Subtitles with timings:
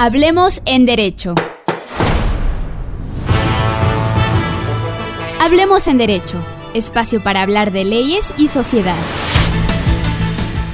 [0.00, 1.34] Hablemos en Derecho.
[5.40, 6.40] Hablemos en Derecho,
[6.72, 8.94] espacio para hablar de leyes y sociedad.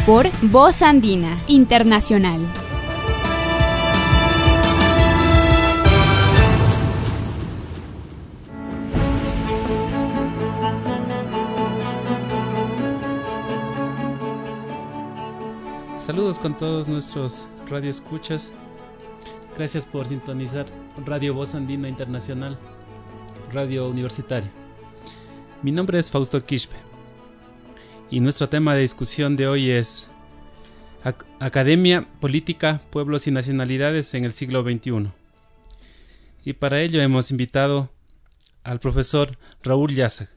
[0.04, 2.38] Por Voz Andina Internacional.
[15.96, 18.52] Saludos con todos nuestros radioescuchas.
[19.56, 20.66] Gracias por sintonizar
[21.06, 22.58] Radio Voz Andina Internacional,
[23.52, 24.50] Radio Universitaria.
[25.62, 26.74] Mi nombre es Fausto Quispe
[28.10, 30.10] y nuestro tema de discusión de hoy es
[31.38, 35.12] Academia, Política, Pueblos y Nacionalidades en el siglo XXI.
[36.44, 37.92] Y para ello hemos invitado
[38.64, 40.30] al profesor Raúl Yazag.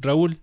[0.00, 0.40] Raúl,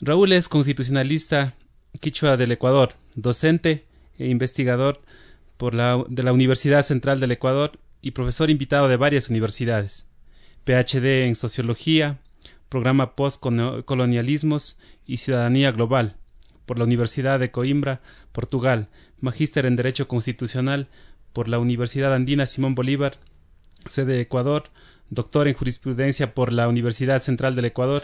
[0.00, 1.54] Raúl es constitucionalista
[2.00, 3.86] quichua del Ecuador, docente
[4.18, 5.02] e investigador
[5.56, 10.06] por la, de la Universidad Central del Ecuador y profesor invitado de varias universidades.
[10.64, 12.18] PhD en Sociología,
[12.68, 16.16] programa Postcolonialismos y Ciudadanía Global
[16.66, 18.00] por la Universidad de Coimbra,
[18.32, 18.88] Portugal,
[19.20, 20.88] magíster en Derecho Constitucional
[21.32, 23.18] por la Universidad Andina Simón Bolívar,
[23.86, 24.70] sede Ecuador,
[25.10, 28.02] doctor en Jurisprudencia por la Universidad Central del Ecuador,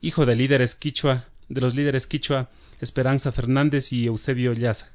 [0.00, 4.92] hijo de líderes quichua, de los líderes quichua Esperanza Fernández y Eusebio Llaza.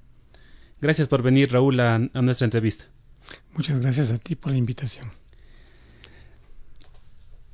[0.82, 2.86] Gracias por venir, Raúl, a, nuestra entrevista.
[3.54, 5.10] Muchas gracias a ti por la invitación.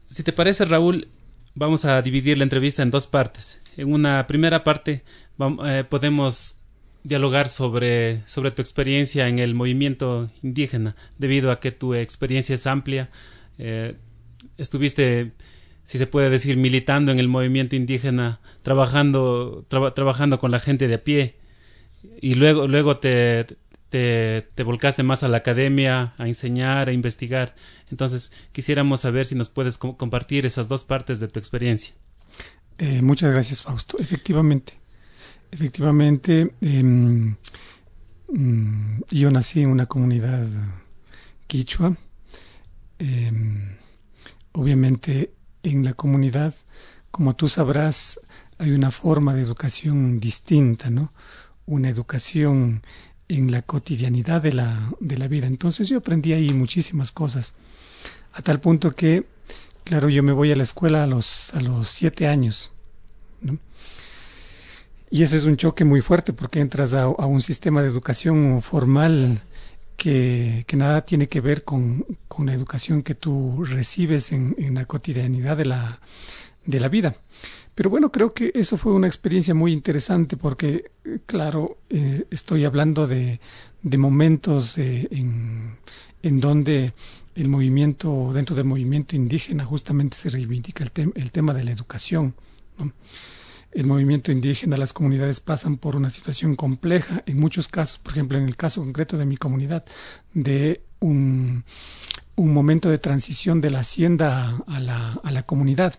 [0.09, 1.07] Si te parece, Raúl,
[1.55, 3.59] vamos a dividir la entrevista en dos partes.
[3.77, 5.03] En una primera parte
[5.65, 6.61] eh, podemos
[7.03, 12.67] dialogar sobre, sobre tu experiencia en el movimiento indígena, debido a que tu experiencia es
[12.67, 13.09] amplia.
[13.57, 13.95] Eh,
[14.57, 15.31] estuviste
[15.91, 20.93] si se puede decir, militando en el movimiento indígena, trabajando, trabajando con la gente de
[20.93, 21.35] a pie,
[22.21, 23.45] y luego, luego te,
[23.91, 27.55] te, volcaste más a la academia, a enseñar, a investigar.
[27.89, 31.93] Entonces, quisiéramos saber si nos puedes compartir esas dos partes de tu experiencia.
[32.77, 33.97] Eh, muchas gracias, Fausto.
[33.99, 34.73] Efectivamente,
[35.51, 37.35] efectivamente, em,
[38.29, 40.47] mm, yo nací en una comunidad
[41.47, 41.95] quichua.
[42.97, 43.75] Em,
[44.53, 45.33] obviamente
[45.63, 46.53] en la comunidad,
[47.11, 48.21] como tú sabrás,
[48.57, 51.13] hay una forma de educación distinta, ¿no?
[51.65, 52.81] Una educación
[53.27, 55.47] en la cotidianidad de la, de la vida.
[55.47, 57.53] Entonces yo aprendí ahí muchísimas cosas,
[58.33, 59.25] a tal punto que,
[59.83, 62.71] claro, yo me voy a la escuela a los, a los siete años.
[65.09, 68.61] Y ese es un choque muy fuerte porque entras a, a un sistema de educación
[68.61, 69.41] formal
[70.01, 72.05] que, nada tiene que ver con,
[72.39, 75.99] la educación que tú recibes en, la cotidianidad de la,
[76.65, 77.15] de la vida.
[77.75, 80.91] Pero bueno, creo que eso fue una experiencia muy interesante porque,
[81.25, 83.39] claro, eh, estoy hablando de,
[83.97, 85.77] momentos eh, en,
[86.21, 86.93] en, donde
[87.35, 92.35] el movimiento, dentro del movimiento indígena, justamente se reivindica el, el tema de la educación.
[93.71, 98.37] el movimiento indígena, las comunidades pasan por una situación compleja, en muchos casos, por ejemplo,
[98.37, 99.85] en el caso concreto de mi comunidad,
[100.33, 101.63] de un,
[102.49, 105.93] momento de transición de la hacienda a la, a la, comunidad.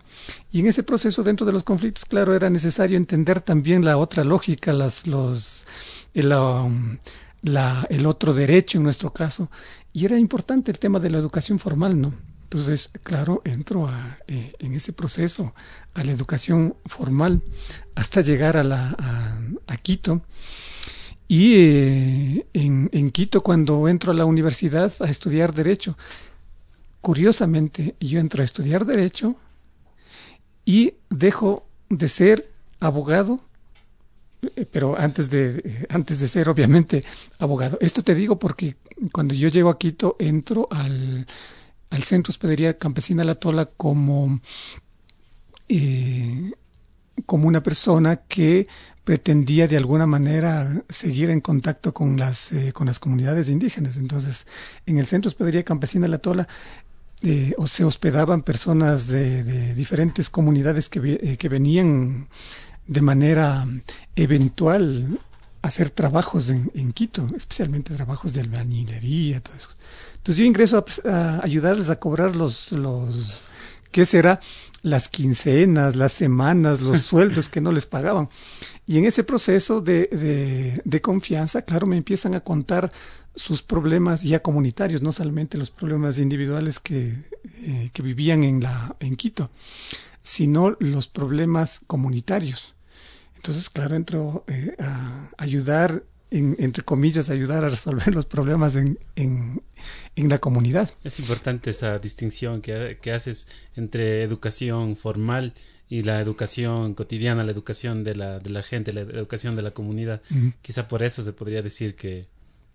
[0.51, 4.23] Y en ese proceso, dentro de los conflictos, claro, era necesario entender también la otra
[4.23, 5.65] lógica, las, los,
[6.13, 6.97] el, um,
[7.43, 9.49] el otro derecho en nuestro caso.
[9.93, 12.13] Y era importante el tema de la educación formal, ¿no?
[12.53, 15.55] Entonces, claro, entro a, eh, en ese proceso
[15.95, 17.41] a la educación formal
[17.95, 18.95] hasta llegar a, la,
[19.67, 20.21] a, Quito.
[21.27, 25.97] Y eh, en, en, Quito, cuando entro a la universidad a estudiar Derecho,
[27.03, 29.35] curiosamente, yo entro a estudiar Derecho
[30.63, 32.49] y dejo de ser
[32.79, 33.37] abogado
[34.55, 37.03] eh, pero antes de, antes de ser obviamente
[37.39, 37.77] abogado.
[37.81, 38.77] Esto te digo porque
[39.11, 41.27] cuando yo llego a Quito entro al,
[41.89, 44.39] al Centro Hospedería Campesina La Tola como,
[45.67, 46.51] eh,
[47.25, 48.65] como una persona que
[49.03, 53.97] pretendía de alguna manera seguir en contacto con las, eh, con las comunidades indígenas.
[53.97, 54.47] Entonces,
[54.85, 56.47] en el Centro Hospedería Campesina La Tola
[57.23, 62.27] eh, se hospedaban personas de, diferentes comunidades que, que venían
[62.87, 63.65] de manera
[64.15, 65.19] eventual
[65.61, 69.69] a hacer trabajos en, en, Quito, especialmente trabajos de albañilería, todo eso.
[70.17, 73.41] Entonces yo ingreso a, ayudarles a cobrar los, los,
[73.91, 74.39] ¿qué será?
[74.81, 78.29] Las quincenas, las semanas, los sueldos que no les pagaban.
[78.85, 82.91] Y en ese proceso de, de, confianza, claro, me empiezan a contar
[83.35, 88.95] sus problemas ya comunitarios, no solamente los problemas individuales que, eh, que vivían en, la,
[88.99, 89.49] en Quito,
[90.21, 92.75] sino los problemas comunitarios.
[93.35, 96.03] Entonces, claro, entro eh, a ayudar
[96.33, 99.61] entre comillas, ayudar a resolver los problemas en, en,
[100.15, 100.89] la comunidad.
[101.03, 105.53] Es importante esa distinción que, que haces entre educación formal
[105.89, 109.71] y la educación cotidiana, la educación de la, de la gente, la educación de la
[109.71, 110.23] comunidad.
[110.63, 112.25] Quizá por eso se podría decir que,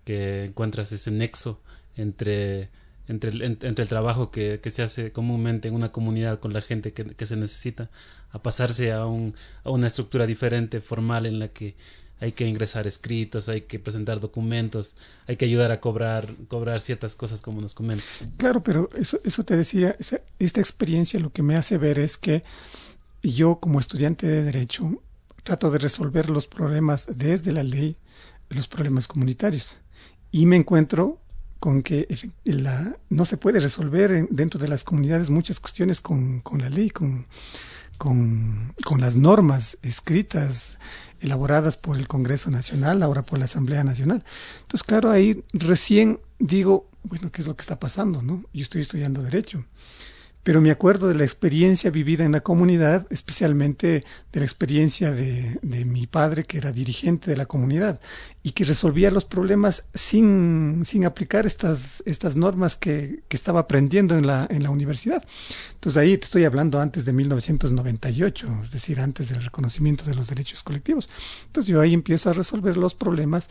[0.08, 1.60] que encuentras ese nexo
[1.94, 2.70] entre,
[3.08, 6.62] entre, el, entre el trabajo que, que, se hace comúnmente en una comunidad con la
[6.62, 7.90] gente que, que se necesita,
[8.30, 9.34] a pasarse a, un,
[9.64, 11.76] a una estructura diferente, formal, en la que
[12.20, 14.94] hay que ingresar escritos, hay que presentar documentos,
[15.26, 18.06] hay que ayudar a cobrar, cobrar ciertas cosas como nos comentas.
[18.38, 19.94] Claro, pero eso, eso te decía,
[20.38, 22.44] esta experiencia lo que me hace ver es que
[23.22, 25.02] yo como estudiante de derecho
[25.42, 27.94] trato de resolver los problemas desde la ley,
[28.48, 29.80] los problemas comunitarios.
[30.30, 31.20] Y me encuentro
[31.58, 32.06] con que
[32.44, 36.90] la, no se puede resolver dentro de las comunidades muchas cuestiones con, con la ley,
[36.90, 37.26] con,
[37.96, 40.78] con, con, las normas escritas,
[41.20, 44.24] elaboradas por el Congreso Nacional, ahora por la Asamblea Nacional.
[44.60, 48.22] Entonces, claro, ahí recién digo, bueno, ¿qué es lo que está pasando?
[48.22, 48.44] ¿no?
[48.52, 49.64] Yo estoy estudiando Derecho
[50.48, 54.02] pero me acuerdo de la experiencia vivida en la comunidad, especialmente
[54.32, 58.00] de la experiencia de, mi padre, que era dirigente de la comunidad
[58.42, 64.16] y que resolvía los problemas sin, sin aplicar estas, estas normas que, que, estaba aprendiendo
[64.16, 65.22] en la, en la universidad.
[65.74, 70.28] Entonces ahí te estoy hablando antes de 1998, es decir, antes del reconocimiento de los
[70.28, 71.10] derechos colectivos.
[71.44, 73.50] Entonces yo ahí empiezo a resolver los problemas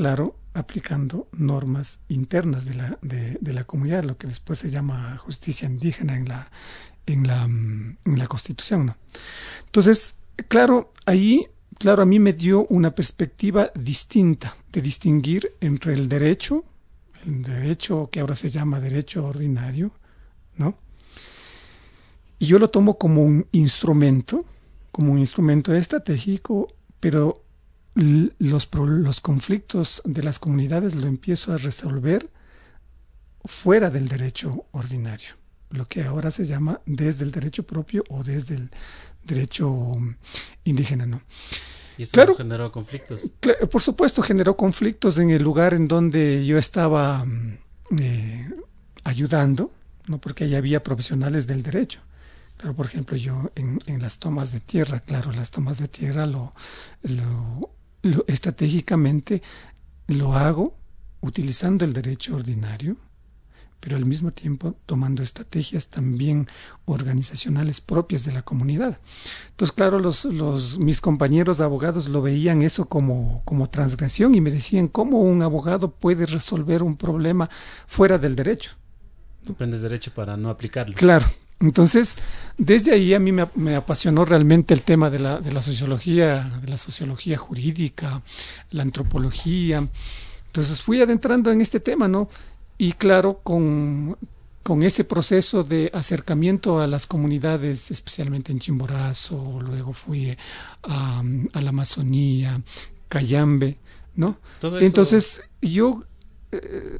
[0.00, 5.68] claro, aplicando normas internas de la, de, la comunidad, lo que después se llama justicia
[5.68, 6.50] indígena en la,
[7.04, 8.86] en la, en la Constitución.
[8.86, 8.96] ¿no?
[9.66, 10.14] Entonces,
[10.48, 11.48] claro, ahí,
[11.78, 16.64] claro, a mí me dio una perspectiva distinta de distinguir entre el derecho,
[17.26, 19.92] el derecho que ahora se llama derecho ordinario,
[20.56, 20.78] ¿no?
[22.38, 24.38] Y yo lo tomo como un instrumento,
[24.92, 26.68] como un instrumento estratégico,
[27.00, 27.44] pero
[28.00, 32.28] los, los conflictos de las comunidades lo empiezo a resolver
[33.44, 35.34] fuera del derecho ordinario,
[35.70, 38.70] lo que ahora se llama desde el derecho propio o desde el
[39.24, 39.96] derecho
[40.64, 41.22] indígena, ¿no?
[41.98, 43.30] ¿Y eso generó conflictos?
[43.70, 47.26] por supuesto, generó conflictos en el lugar en donde yo estaba
[48.00, 48.50] eh,
[49.04, 49.70] ayudando,
[50.06, 50.18] ¿no?
[50.18, 52.00] porque ahí había profesionales del derecho.
[52.56, 56.26] Pero, por ejemplo, yo en, en, las tomas de tierra, claro, las tomas de tierra
[56.26, 56.52] lo,
[57.02, 57.70] lo
[58.02, 59.42] lo, estratégicamente
[60.08, 60.74] lo hago
[61.20, 62.96] utilizando el derecho ordinario,
[63.80, 66.46] pero al mismo tiempo tomando estrategias también
[66.84, 68.98] organizacionales propias de la comunidad.
[69.50, 74.50] Entonces, claro, los, los, mis compañeros abogados lo veían eso como, como transgresión y me
[74.50, 77.48] decían, ¿cómo un abogado puede resolver un problema
[77.86, 78.72] fuera del derecho?
[79.48, 80.94] Aprendes derecho para no aplicarlo.
[80.94, 81.26] Claro,
[81.60, 82.16] entonces,
[82.56, 86.68] desde ahí a mí me, apasionó realmente el tema de la, de la, sociología, de
[86.68, 88.22] la sociología jurídica,
[88.70, 89.86] la antropología.
[90.46, 92.28] Entonces fui adentrando en este tema, ¿no?
[92.78, 94.16] Y claro, con,
[94.62, 100.34] con ese proceso de acercamiento a las comunidades, especialmente en Chimborazo, luego fui
[100.82, 101.22] a,
[101.52, 102.58] a la Amazonía,
[103.08, 103.76] Cayambe,
[104.14, 104.38] ¿no?
[104.80, 106.04] Entonces yo
[106.52, 106.98] eh,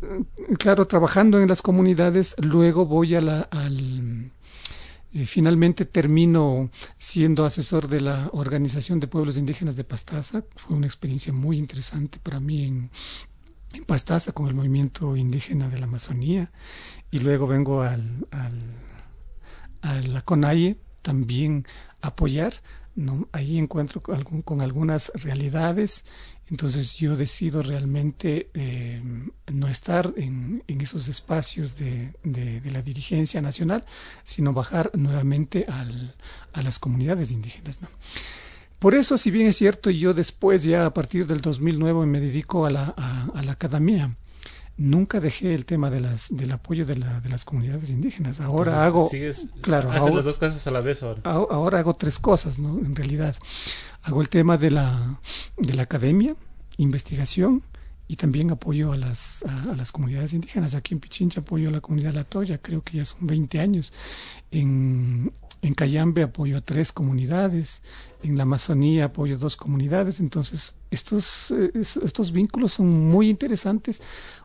[0.59, 4.33] claro, trabajando en las comunidades, luego voy a la, al,
[5.13, 10.45] finalmente termino siendo asesor de la Organización de Pueblos Indígenas de Pastaza.
[10.57, 12.91] Fue una experiencia muy interesante para mí en,
[13.73, 16.53] en Pastaza con el movimiento indígena de la Amazonía.
[17.11, 18.27] Y luego vengo al,
[19.83, 21.67] a la CONAIE también
[22.01, 22.55] apoyar.
[22.95, 23.29] ¿No?
[23.33, 26.05] Ahí encuentro con, algunas realidades
[26.51, 29.01] entonces yo decido realmente eh,
[29.53, 32.13] no estar en, esos espacios de,
[32.73, 33.85] la dirigencia nacional,
[34.25, 37.79] sino bajar nuevamente a las comunidades indígenas.
[38.81, 42.65] Por eso, si bien es cierto, yo después, ya a partir del 2009, me dedico
[42.65, 42.95] a la,
[43.49, 44.17] academia.
[44.81, 48.41] Nunca dejé el tema de las, del apoyo de, las comunidades indígenas.
[48.41, 49.11] Ahora hago.
[49.61, 51.21] claro, haces las dos cosas a la vez ahora.
[51.25, 52.79] Ahora hago tres cosas, ¿no?
[52.79, 53.37] En realidad
[54.05, 55.21] hago el tema de la,
[55.59, 56.35] de la academia,
[56.79, 57.63] investigación
[58.09, 60.75] y también apoyo a las, a, las comunidades indígenas.
[60.75, 63.93] Aquí en Pichincha apoyo a la comunidad Latoya, creo que ya son 20 años.
[64.51, 65.31] En,
[65.63, 67.83] en Cayambe apoyo a tres comunidades,
[68.23, 70.21] en la Amazonía apoyo a dos comunidades.
[70.21, 74.01] Entonces, estos, eh, estos vínculos son muy interesantes,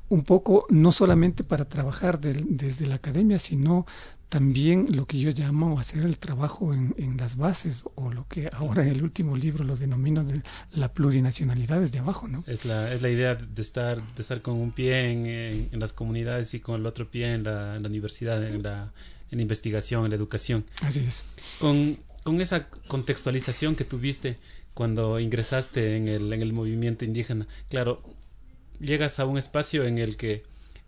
[0.09, 3.85] un poco no solamente para trabajar desde la academia, sino
[4.29, 8.83] también lo que yo llamo hacer el trabajo en, las bases o lo que ahora
[8.83, 10.41] en el último libro lo denomino de
[10.74, 12.43] la plurinacionalidad desde abajo, ¿no?
[12.47, 15.25] Es la, es la idea de estar, de estar con un pie en,
[15.71, 18.91] en, las comunidades y con el otro pie en la, en la universidad, en la,
[19.31, 20.65] en la investigación, en la educación.
[20.81, 21.24] Así es.
[21.59, 24.38] Con, con esa contextualización que tuviste,
[24.75, 27.47] cuando ingresaste en el, en el movimiento indígena.
[27.69, 28.03] Claro,
[28.79, 30.44] llegas a un espacio en el que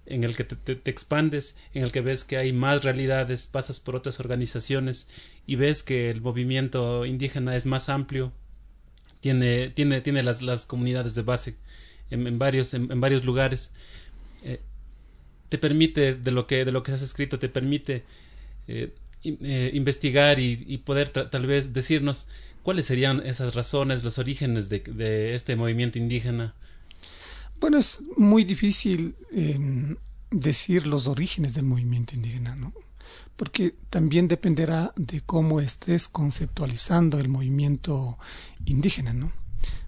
[0.08, 3.96] en el que te, expandes, en el que ves que hay más realidades, pasas por
[3.96, 5.10] otras organizaciones
[5.46, 8.32] y ves que el movimiento indígena es más amplio,
[9.20, 11.56] tiene, tiene, tiene las, las comunidades de base
[12.10, 13.74] en, varios, en, varios lugares.
[14.44, 14.62] Eh,
[15.50, 18.04] te permite, de lo que, de lo que has escrito, te permite
[18.68, 22.28] eh, eh, investigar y, poder tal vez decirnos
[22.64, 26.56] cuáles serían esas razones, los orígenes de, de este movimiento indígena.
[27.60, 29.96] Bueno, es muy difícil em,
[30.30, 32.74] decir los orígenes del movimiento indígena, ¿no?
[33.36, 38.18] Porque también dependerá de cómo estés conceptualizando el movimiento
[38.66, 39.32] indígena, ¿no?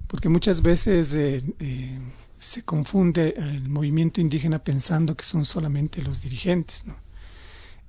[0.08, 2.00] Porque muchas veces eh, eh,
[2.40, 6.98] se confunde el movimiento indígena pensando que son solamente los dirigentes, ¿no?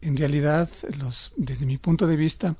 [0.02, 0.68] En realidad,
[0.98, 2.56] los, desde mi punto de vista,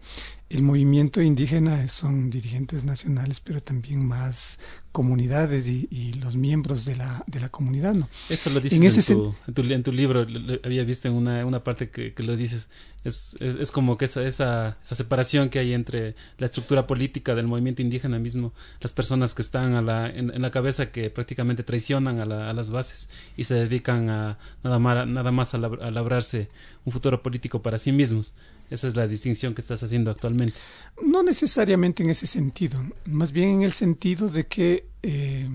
[0.51, 4.59] el movimiento indígena son dirigentes nacionales, pero también más
[4.91, 8.09] comunidades y, los miembros de la, de la comunidad, ¿no?
[8.29, 10.27] Eso lo dices en, ese en, tu, en, tu, libro,
[10.65, 12.69] había visto en una, una parte que, que lo dices,
[13.05, 17.37] es, es, es, como que esa, esa, esa separación que hay entre la estructura política
[17.37, 21.63] del movimiento indígena mismo, las personas que están a la, en, la cabeza que prácticamente
[21.63, 25.59] traicionan a, la, a, las bases y se dedican a nada más, nada más a,
[25.59, 26.49] a labrarse
[26.85, 28.35] un futuro político para sí mismos.
[28.71, 30.55] Esa es la distinción que estás haciendo actualmente.
[31.03, 35.49] No necesariamente en ese sentido, más bien en el sentido de que, eh,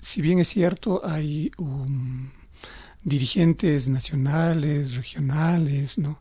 [0.00, 2.28] si bien es cierto, hay um,
[3.02, 6.20] dirigentes nacionales, regionales, ¿no?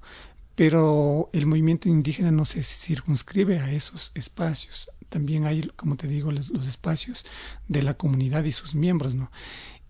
[0.56, 4.90] Pero el movimiento indígena no se circunscribe a esos espacios.
[5.10, 7.26] También hay, como te digo, los, los espacios
[7.68, 9.30] de la comunidad y sus miembros, ¿no?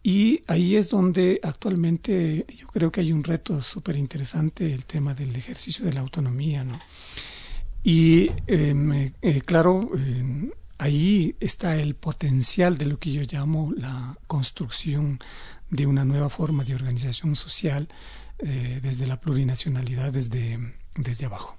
[0.04, 5.14] Y ahí es donde actualmente yo creo que hay un reto súper interesante, el tema
[5.14, 6.80] del ejercicio de la autonomía, ¿no?
[7.84, 14.18] Y em, eh, claro, em, ahí está el potencial de lo que yo llamo la
[14.28, 15.20] construcción
[15.70, 17.88] de una nueva forma de organización social
[18.40, 20.60] eh, desde la plurinacionalidad, desde,
[20.96, 21.58] desde abajo.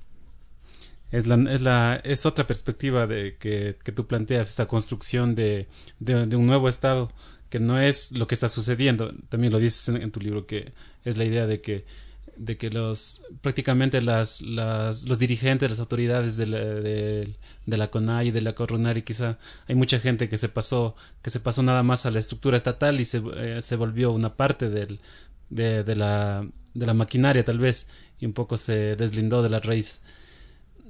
[1.11, 5.66] Es, la, es, la, es otra perspectiva de que, que tú planteas, esa construcción de,
[5.99, 7.11] de un nuevo Estado
[7.49, 9.12] que no es lo que está sucediendo.
[9.28, 10.73] También lo dices en, tu libro, que
[11.05, 11.85] es la idea de que
[12.37, 17.35] de que los prácticamente las, las los dirigentes las autoridades de la, de,
[17.67, 21.40] la CONAI y de la Coronari quizá hay mucha gente que se pasó que se
[21.40, 25.00] pasó nada más a la estructura estatal y se, eh, se volvió una parte del,
[25.50, 27.88] de, de, la, de la maquinaria tal vez
[28.21, 30.00] y un poco se deslindó de la raíz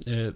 [0.05, 0.33] eh,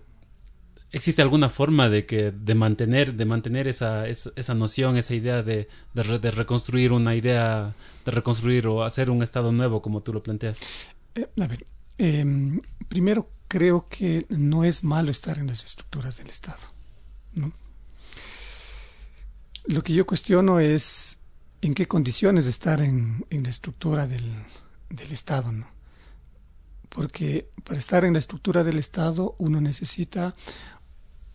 [0.94, 5.68] ¿Existe alguna forma de que de mantener de mantener esa, esa, noción, esa idea de,
[5.96, 7.74] de, reconstruir una idea,
[8.06, 10.60] de reconstruir o hacer un estado nuevo como tú lo planteas?
[11.16, 11.66] Eh, a ver,
[11.98, 16.62] em, primero creo que no es malo estar en las estructuras del Estado,
[17.34, 17.52] ¿no?
[19.66, 21.18] Lo que yo cuestiono es
[21.62, 24.32] en qué condiciones de estar en, en la estructura del,
[24.92, 25.68] del Estado, ¿no?
[26.90, 30.36] Porque para estar en la estructura del Estado uno necesita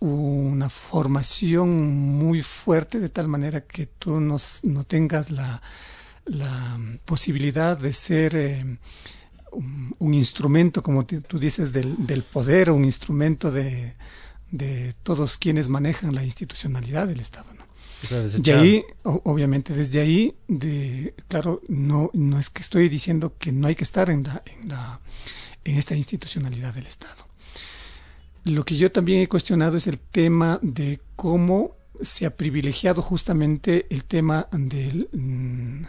[0.01, 5.61] una formación muy fuerte de tal manera que tú no, no tengas la,
[6.25, 8.79] la, posibilidad de ser eh,
[9.99, 13.97] un, instrumento, como tú dices, del, del, poder, un instrumento de,
[14.51, 17.53] de, todos quienes manejan la institucionalidad del Estado.
[17.55, 17.67] ¿no?
[18.09, 23.67] de ahí, obviamente, desde ahí, de, claro, no, no es que estoy diciendo que no
[23.67, 25.01] hay que estar en, la, en, la,
[25.65, 27.28] en esta institucionalidad del Estado
[28.49, 33.87] lo que yo también he cuestionado es el tema de cómo se ha privilegiado justamente
[33.91, 35.83] el tema del mm,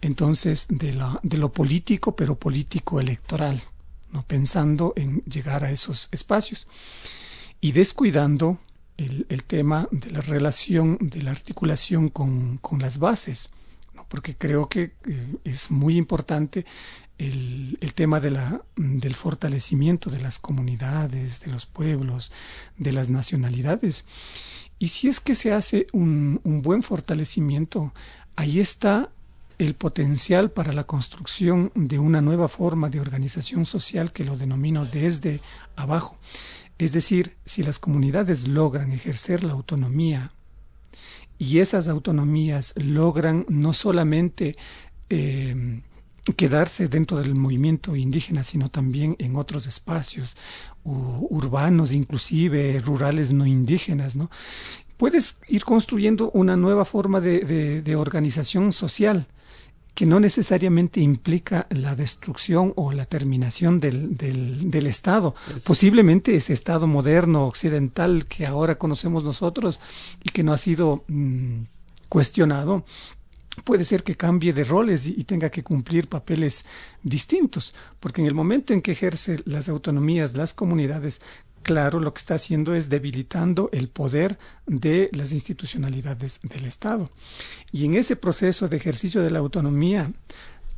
[0.00, 3.60] entonces de, la, de lo político, pero político electoral,
[4.12, 6.66] no pensando en llegar a esos espacios
[7.60, 8.58] y descuidando
[8.96, 13.50] el, el tema de la relación, de la articulación con, con las bases,
[13.94, 14.06] ¿no?
[14.08, 16.64] porque creo que eh, es muy importante
[17.18, 22.32] el, tema de la, del fortalecimiento de las comunidades, de los pueblos,
[22.76, 24.04] de las nacionalidades.
[24.78, 27.92] Y si es que se hace un, un buen fortalecimiento,
[28.36, 29.10] ahí está
[29.58, 34.84] el potencial para la construcción de una nueva forma de organización social que lo denomino
[34.86, 35.40] desde
[35.74, 36.16] abajo.
[36.78, 40.32] Es decir, si las comunidades logran ejercer la autonomía
[41.38, 44.56] y esas autonomías logran no solamente
[45.10, 45.82] eh,
[46.34, 50.36] quedarse dentro del movimiento indígena, sino también en otros espacios
[50.84, 54.30] urbanos, inclusive rurales no indígenas, ¿no?
[54.96, 59.28] Puedes ir construyendo una nueva forma de, de, organización social
[59.94, 65.34] que no necesariamente implica la destrucción o la terminación del, del, Estado.
[65.64, 69.80] Posiblemente ese Estado moderno, occidental, que ahora conocemos nosotros
[70.22, 71.62] y que no ha sido mm,
[72.08, 72.84] cuestionado,
[73.64, 76.64] puede ser que cambie de roles y, tenga que cumplir papeles
[77.02, 81.20] distintos, porque en el momento en que ejerce las autonomías, las comunidades,
[81.62, 87.08] claro, lo que está haciendo es debilitando el poder de las institucionalidades del Estado.
[87.72, 90.10] Y en ese proceso de ejercicio de la autonomía,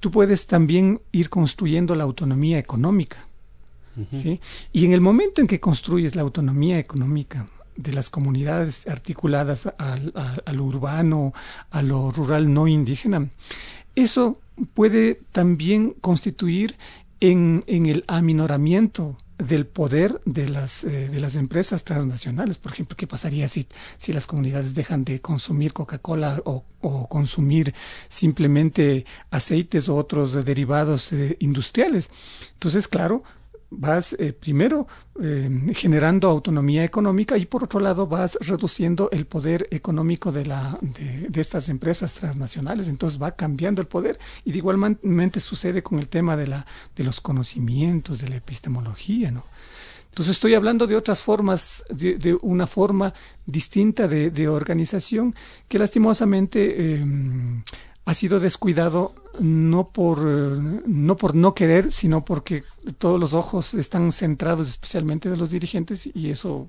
[0.01, 3.27] tú puedes también ir construyendo la autonomía económica.
[4.13, 4.41] ¿sí?
[4.73, 7.47] Y en el momento en que construyes la autonomía económica,
[7.83, 11.33] de las comunidades articuladas al, a, lo urbano,
[11.71, 13.29] a lo rural no indígena,
[13.97, 14.39] eso
[14.75, 16.77] puede también constituir
[17.21, 22.59] en, el aminoramiento del poder de las, eh, de las empresas transnacionales.
[22.59, 23.67] Por ejemplo, ¿qué pasaría si,
[23.99, 27.75] si las comunidades dejan de consumir Coca-Cola o, o, consumir
[28.09, 32.11] simplemente aceites o otros derivados eh, industriales?
[32.53, 33.23] Entonces, claro,
[33.71, 34.87] vas eh, primero
[35.23, 40.79] eh, generando autonomía económica y por otro lado vas reduciendo el poder económico de, la,
[40.81, 42.89] de, estas empresas transnacionales.
[42.89, 47.05] Entonces va cambiando el poder y de igualmente sucede con el tema de, la, de
[47.05, 49.45] los conocimientos, de la epistemología, ¿no?
[50.11, 53.15] Entonces estoy hablando de otras formas, de, una forma
[53.47, 55.37] distinta de, organización
[55.69, 57.63] que lastimosamente em,
[58.05, 62.65] ha sido descuidado no por, eh, no por no querer, sino porque
[62.99, 66.69] todos los ojos están centrados especialmente de los dirigentes y eso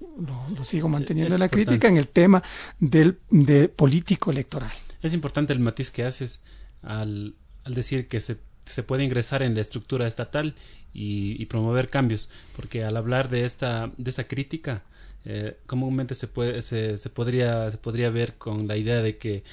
[0.56, 2.44] lo, sigo manteniendo en la crítica en el tema
[2.80, 4.72] del de político electoral.
[5.02, 6.42] Es importante el matiz que haces
[6.84, 10.56] al, al decir que se, se, puede ingresar en la estructura estatal
[10.94, 14.84] y, promover cambios, porque al hablar de esta, de esta crítica,
[15.24, 19.44] eh, comúnmente se, puede, se, se, podría, se podría ver con la idea de que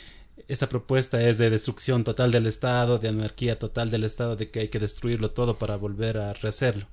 [0.49, 4.61] esta propuesta es de destrucción total del Estado, de anarquía total del Estado, de que
[4.61, 6.87] hay que destruirlo todo para volver a rehacerlo.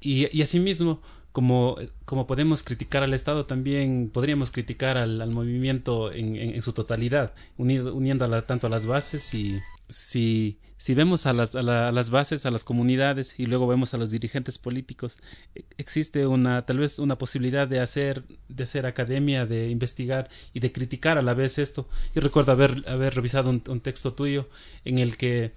[0.00, 1.00] Y, y asimismo,
[1.32, 6.72] como, como podemos criticar al Estado, también podríamos criticar al, al movimiento en, en, su
[6.72, 12.08] totalidad, unido, uniendo tanto a las bases y si si vemos a las, a, las
[12.08, 15.18] bases, a las comunidades y luego vemos a los dirigentes políticos,
[15.54, 20.72] e, existe una tal vez una posibilidad de hacer de academia, de investigar y de
[20.72, 21.86] criticar a la vez esto.
[22.14, 24.48] Yo recuerdo haber haber revisado un, un texto tuyo
[24.86, 25.52] en el que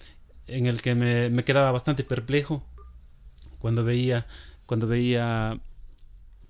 [0.46, 2.62] en el que me, me quedaba bastante perplejo
[3.60, 4.28] cuando veía
[4.66, 5.58] cuando veía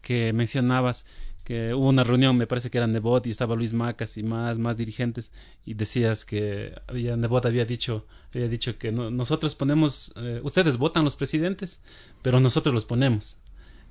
[0.01, 1.05] que mencionabas
[1.43, 4.57] que hubo una reunión, me parece que era Nebot y estaba Luis Macas y más,
[4.59, 5.31] más dirigentes
[5.65, 11.03] y decías que había, Nebot había dicho, había dicho que nosotros ponemos, eh, ustedes votan
[11.03, 11.81] los presidentes,
[12.21, 13.39] pero nosotros los ponemos.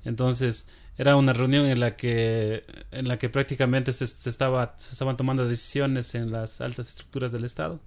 [0.03, 2.61] Entonces, era una reunión en la que,
[2.91, 7.79] en la que prácticamente se, estaba, estaban tomando decisiones en las altas estructuras del Estado.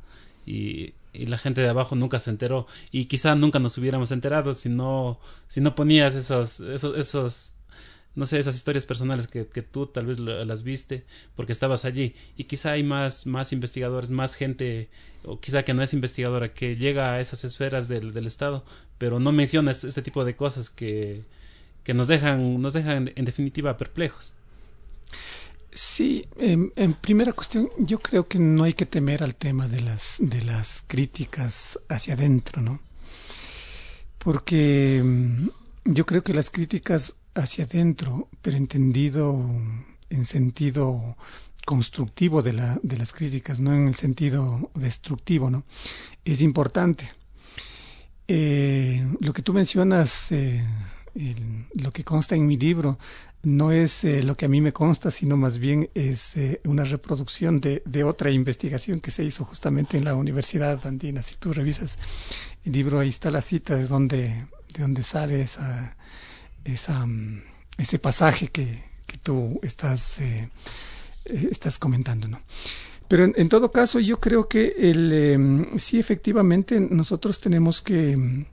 [0.44, 4.54] Y, y, la gente de abajo nunca se enteró y quizá nunca nos hubiéramos enterado
[4.54, 7.52] si no si no ponías esos esos esos
[8.16, 11.04] no sé, esas historias personales que, que tú tal vez las viste
[11.36, 14.88] porque estabas allí y quizá hay más, más investigadores, más gente
[15.24, 18.64] o quizá que no es investigadora que llega a esas esferas del, del Estado
[18.98, 21.22] pero no menciona este, este, tipo de cosas que,
[21.84, 24.32] que nos dejan, nos dejan en definitiva perplejos.
[25.76, 30.16] Sí, en, primera cuestión, yo creo que no hay que temer al tema de las,
[30.20, 32.80] de las críticas hacia adentro, ¿no?
[34.16, 35.48] Porque mm,
[35.84, 39.38] yo creo que las críticas hacia adentro, pero entendido
[40.10, 41.16] en sentido
[41.64, 45.64] constructivo de, la, de las críticas, no en el sentido destructivo, ¿no?
[46.24, 47.10] Es importante.
[48.28, 50.64] Eh, lo que tú mencionas, eh,
[51.74, 52.98] lo que consta en mi libro,
[53.42, 57.60] no es eh, lo que a mí me consta, sino más bien es una reproducción
[57.60, 61.22] de, de, otra investigación que se hizo justamente en la Universidad Andina.
[61.22, 61.98] Si tú revisas
[62.64, 65.96] el libro, ahí está la cita de donde, de donde sale esa,
[66.66, 67.42] mm,
[67.78, 70.50] ese pasaje que, tú estás, eh,
[71.24, 72.40] eh, estás comentando, ¿no?
[73.08, 78.46] Pero en, todo caso, yo creo que el, eh, sí, efectivamente, nosotros tenemos que mm,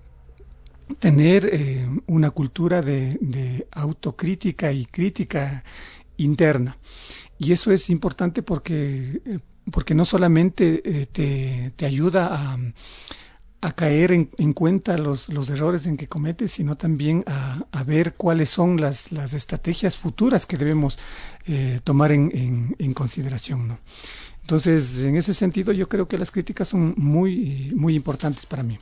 [0.99, 5.63] tener eh, una cultura de, de, autocrítica y crítica
[6.17, 6.77] interna.
[7.39, 9.21] Y eso es importante porque,
[9.71, 12.57] porque no solamente te, te ayuda a
[13.63, 17.83] a caer en, en cuenta los, los, errores en que cometes, sino también a, a
[17.85, 20.99] ver cuáles son las, las, estrategias futuras que debemos
[21.45, 23.69] eh, tomar en, en, consideración.
[23.69, 23.79] ¿no?
[24.41, 28.79] Entonces, en ese sentido, yo creo que las críticas son muy, muy importantes para mí.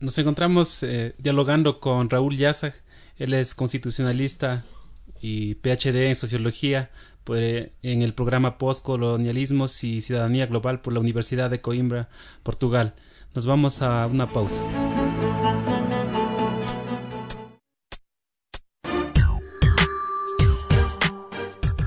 [0.00, 2.74] Nos encontramos eh, dialogando con Raúl Yazag.
[3.18, 4.64] Él es constitucionalista
[5.20, 6.90] y PhD en sociología
[7.34, 12.08] en el programa Postcolonialismos y Ciudadanía Global por la Universidad de Coimbra,
[12.42, 12.94] Portugal.
[13.34, 14.62] Nos vamos a una pausa.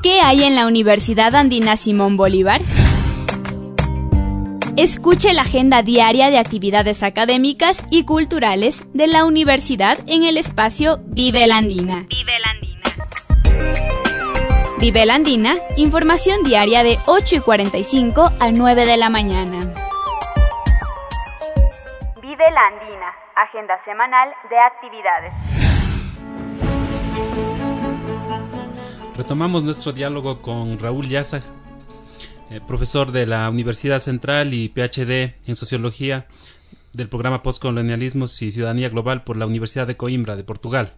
[0.04, 2.62] ¿Qué hay en la Universidad Andina Simón Bolívar?
[4.78, 11.02] Escuche la agenda diaria de actividades académicas y culturales de la universidad en el espacio
[11.08, 12.08] Vive la Andina.
[12.08, 13.99] Vive la Andina.
[14.80, 19.60] Vive la Andina, información diaria de 8 y 45 a 9 de la mañana.
[22.22, 25.34] Vive la Andina, agenda semanal de actividades.
[29.18, 31.44] Retomamos nuestro diálogo con Raúl Yazag,
[32.50, 36.26] eh, profesor de la Universidad Central y PhD en Sociología
[36.94, 40.94] del programa Postcolonialismos y Ciudadanía Global por la Universidad de Coimbra de Portugal.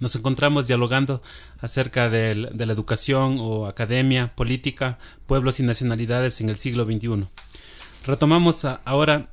[0.00, 1.22] Nos encontramos dialogando
[1.60, 7.28] acerca de, la educación o academia, política, pueblos y nacionalidades en el siglo XXI.
[8.04, 9.32] Retomamos ahora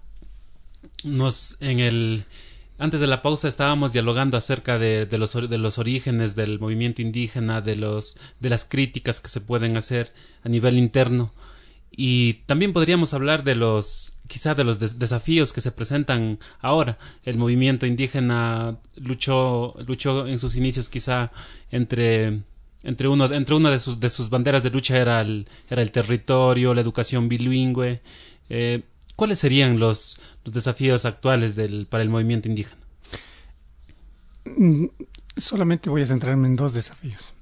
[1.04, 2.26] nos en el
[2.80, 7.60] antes de la pausa estábamos dialogando acerca de, los, de, los, orígenes del movimiento indígena,
[7.60, 11.34] de, los, de las críticas que se pueden hacer a nivel interno.
[11.92, 16.98] Y también podríamos hablar de los, quizá de los desafíos que se presentan ahora.
[17.26, 21.32] El movimiento indígena luchó, luchó en sus inicios quizá
[21.72, 22.44] entre,
[22.84, 25.92] entre uno, entre una de sus, de sus banderas de lucha era el, era el
[25.92, 28.02] territorio, la educación bilingüe.
[28.50, 28.84] Eh,
[29.16, 32.82] ¿Cuáles serían los, desafíos actuales del, para el movimiento indígena?
[34.46, 34.86] Mm,
[35.36, 37.34] solamente voy a centrarme en dos desafíos.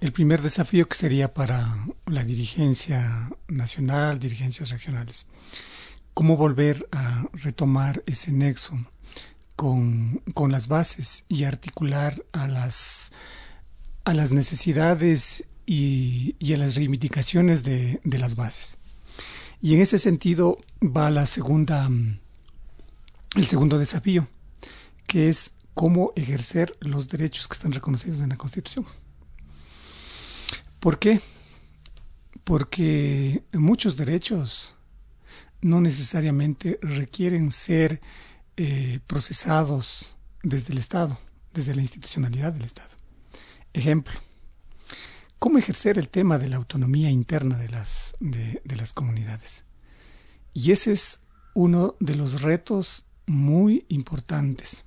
[0.00, 5.26] El primer desafío que sería para la dirigencia nacional, dirigencias regionales.
[6.20, 8.78] ¿Cómo volver a retomar ese nexo
[9.56, 13.10] con, las bases y articular a las,
[14.04, 18.76] a las necesidades y, a las reivindicaciones de, de las bases?
[19.62, 21.88] Y en ese sentido va la segunda,
[23.34, 24.28] el segundo desafío,
[25.06, 28.84] que es cómo ejercer los derechos que están reconocidos en la Constitución.
[30.80, 31.18] ¿Por qué?
[32.44, 34.76] Porque muchos derechos
[35.62, 38.00] no necesariamente requieren ser
[38.56, 41.18] eh, procesados desde el Estado,
[41.52, 42.94] desde la institucionalidad del Estado.
[43.72, 44.14] Ejemplo,
[45.38, 49.64] cómo ejercer el tema de la autonomía interna de las, de, las comunidades.
[50.52, 51.20] Y ese es
[51.54, 54.84] uno de los retos muy importantes.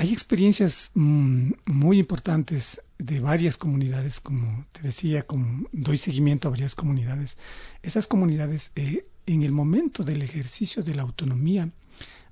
[0.00, 6.52] Hay experiencias mm, muy importantes de varias comunidades, como te decía, como doy seguimiento a
[6.52, 7.36] varias comunidades.
[7.82, 11.68] Esas comunidades, eh, en el momento del ejercicio de la autonomía,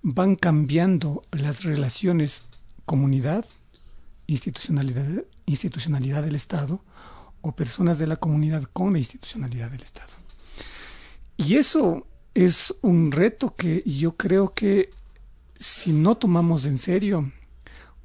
[0.03, 2.45] van cambiando las relaciones
[2.85, 3.45] comunidad,
[4.29, 6.81] institucionalidad, institucionalidad del Estado
[7.41, 10.13] o personas de la comunidad con la institucionalidad del Estado.
[11.37, 14.91] Y eso es un reto que yo creo que
[15.59, 17.33] si no tomamos en serio,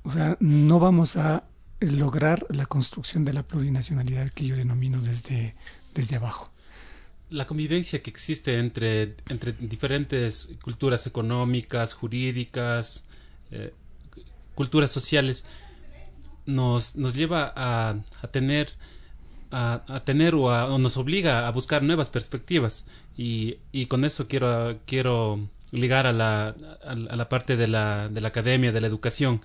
[0.03, 1.43] o sea, no vamos a
[1.79, 5.55] lograr la construcción de la plurinacionalidad que yo denomino desde,
[5.93, 6.51] desde abajo.
[7.29, 13.07] La convivencia que existe entre, entre diferentes culturas económicas, jurídicas,
[13.51, 13.73] eh,
[14.53, 15.45] culturas sociales,
[16.45, 18.69] nos, nos lleva a, a tener
[19.51, 22.85] a, tener o, nos obliga a buscar nuevas perspectivas
[23.17, 28.21] y, y con eso quiero quiero ligar a la, a, la parte de la, de
[28.21, 29.41] la academia de la educación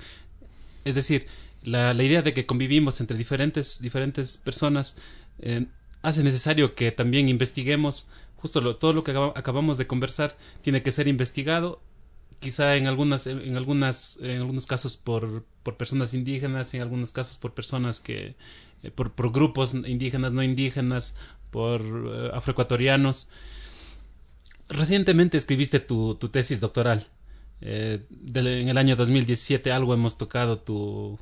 [0.87, 1.27] es decir
[1.63, 4.97] la, idea de que convivimos entre diferentes diferentes personas
[5.41, 5.67] eh,
[6.03, 8.09] hace necesario que también investiguemos.
[8.37, 11.83] Justo todo lo que acabamos de conversar tiene que ser investigado
[12.39, 17.39] quizá en algunas en algunas en algunos casos por, por personas indígenas en algunos casos
[17.39, 18.37] por personas que
[18.83, 21.17] eh, por, por, grupos indígenas no indígenas
[21.51, 23.29] por uh, afroecuatorianos.
[24.69, 27.09] Recientemente escribiste tu, tu tesis doctoral
[27.61, 31.19] eh, en el año 2017 algo hemos tocado tu,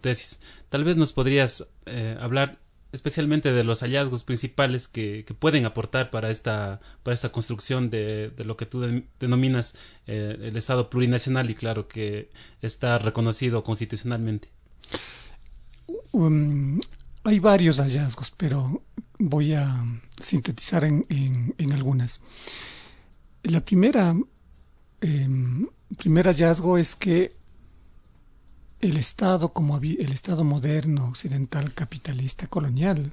[0.00, 2.58] tesis tal vez nos podrías eh, hablar
[2.94, 8.56] especialmente de los hallazgos principales que, pueden aportar para esta, para esta construcción de, lo
[8.56, 9.74] que tú denominas
[10.06, 12.30] eh, el Estado plurinacional y claro que
[12.62, 14.48] está reconocido constitucionalmente.
[16.12, 16.80] Um,
[17.24, 18.84] hay varios hallazgos, pero
[19.18, 19.84] voy a
[20.20, 22.20] sintetizar en, en, algunas.
[23.42, 24.14] La primera,
[25.04, 27.36] em, primer hallazgo es que
[28.80, 33.12] el Estado como el Estado moderno, occidental, capitalista, colonial,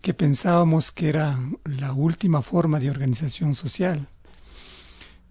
[0.00, 4.08] que pensábamos que era la última forma de organización social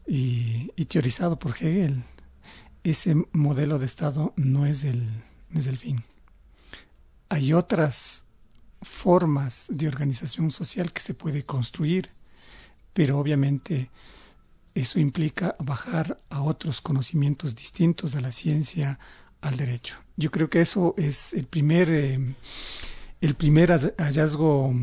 [0.07, 2.03] y, teorizado por Hegel,
[2.83, 5.07] ese modelo de Estado no es el,
[5.49, 6.03] no es el fin.
[7.29, 8.25] hay otras
[8.81, 12.09] formas de organización social que se puede construir,
[12.93, 13.89] pero obviamente
[14.73, 18.99] eso implica bajar a otros conocimientos distintos de la ciencia
[19.41, 19.97] al derecho.
[20.17, 22.19] Yo creo que eso es el primer, eh,
[23.21, 24.73] el primer hallazgo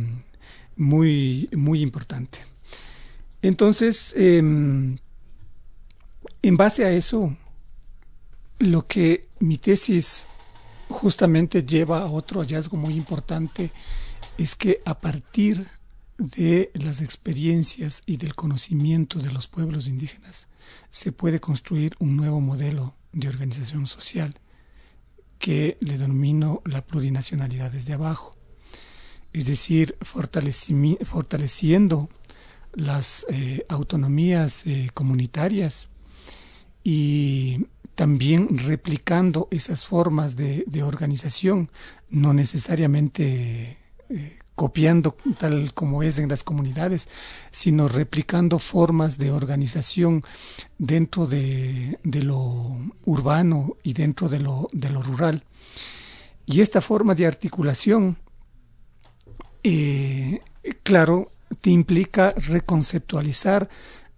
[0.77, 2.39] muy, muy importante.
[3.41, 4.99] Entonces, em,
[6.43, 7.37] en base a eso,
[8.59, 10.27] lo que mi tesis
[10.89, 13.71] justamente lleva a otro hallazgo muy importante
[14.39, 15.69] es que a partir
[16.19, 20.49] de las experiencias y del conocimiento de los pueblos indígenas
[20.91, 24.35] se puede construir un nuevo modelo de organización social
[25.39, 28.35] que le denomino la plurinacionalidad desde abajo,
[29.33, 32.09] es decir, fortaleciendo
[32.75, 35.89] las eh, autonomías eh, comunitarias
[36.83, 41.71] y también replicando esas formas de, organización,
[42.11, 43.79] no necesariamente
[44.09, 47.07] eh, copiando tal como es en las comunidades,
[47.53, 50.23] sino replicando formas de organización
[50.79, 54.69] dentro de, lo urbano y dentro de lo,
[55.01, 55.45] rural.
[56.45, 58.19] Y esta forma de articulación,
[59.63, 60.41] eh,
[60.83, 63.69] claro, te implica reconceptualizar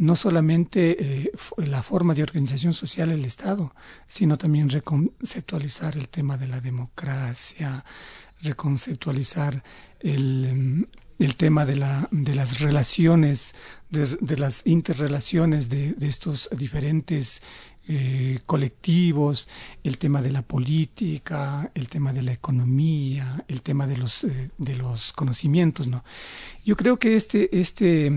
[0.01, 3.75] no solamente eh, la forma de organización social del Estado,
[4.07, 7.85] sino también reconceptualizar el tema de la democracia,
[8.41, 9.63] reconceptualizar
[10.01, 13.55] el, el tema de, la, de las relaciones,
[13.91, 17.43] de, las interrelaciones de, de, estos diferentes
[17.93, 19.49] eh, colectivos,
[19.83, 24.53] el tema de la política, el tema de la economía, el tema de los, eh,
[24.59, 26.05] de los conocimientos, ¿no?
[26.65, 28.13] Yo creo que este, este,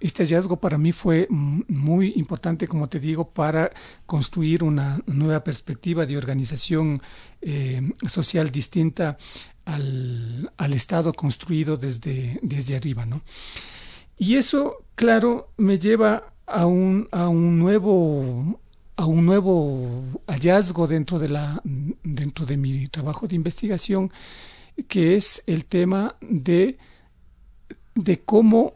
[0.00, 3.70] este hallazgo para mí fue muy importante, como te digo, para
[4.04, 7.00] construir una nueva perspectiva de organización
[7.40, 9.16] eh, social distinta
[9.64, 13.22] al, al, Estado construido desde, desde arriba, ¿no?
[14.18, 18.60] Y eso, claro, me lleva a un, a un nuevo
[18.96, 24.10] a un nuevo hallazgo dentro de, la, dentro de mi trabajo de investigación,
[24.88, 26.78] que es el tema de,
[27.94, 28.74] de cómo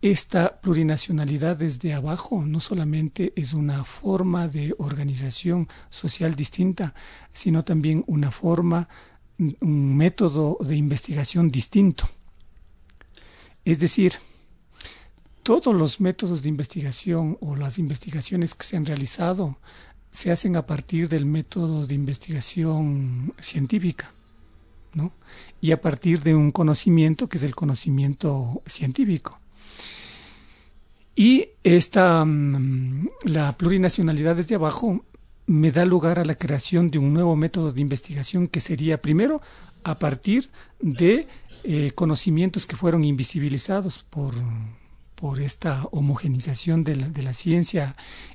[0.00, 6.94] esta plurinacionalidad desde abajo no solamente es una forma de organización social distinta,
[7.32, 8.88] sino también una forma,
[9.38, 12.08] un método de investigación distinto.
[13.64, 14.14] Es decir,
[15.42, 19.58] todos los métodos de investigación o las investigaciones que se han realizado
[20.10, 24.12] se hacen a partir del método de investigación científica,
[24.92, 25.12] ¿no?
[25.60, 29.38] Y a partir de un conocimiento que es el conocimiento científico.
[31.16, 35.04] Y esta, mm, la plurinacionalidad desde abajo
[35.46, 39.40] me da lugar a la creación de un nuevo método de investigación que sería primero
[39.82, 40.50] a partir
[40.80, 41.26] de
[41.64, 44.34] eh, conocimientos que fueron invisibilizados por
[45.22, 47.94] por esta homogenización de la, ciencia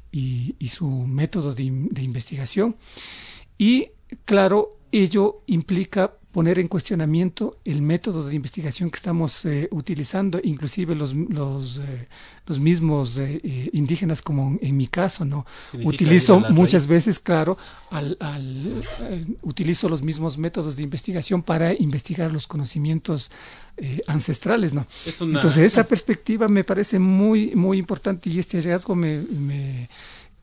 [0.09, 2.77] y, su método de, de investigación.
[3.57, 3.89] Y
[4.23, 10.93] claro, ello implica poner en cuestionamiento el método de investigación que estamos eh, utilizando, inclusive
[10.93, 12.07] los, los, eh,
[12.45, 15.47] los mismos eh, indígenas, como en mi caso, ¿no?
[15.83, 17.57] Utilizo muchas veces, claro,
[17.89, 18.83] al, al
[19.41, 23.31] utilizo los mismos métodos de investigación para investigar los conocimientos
[24.05, 24.85] ancestrales, ¿no?
[25.19, 29.89] Entonces, esa perspectiva me parece muy, muy importante y este hallazgo me, me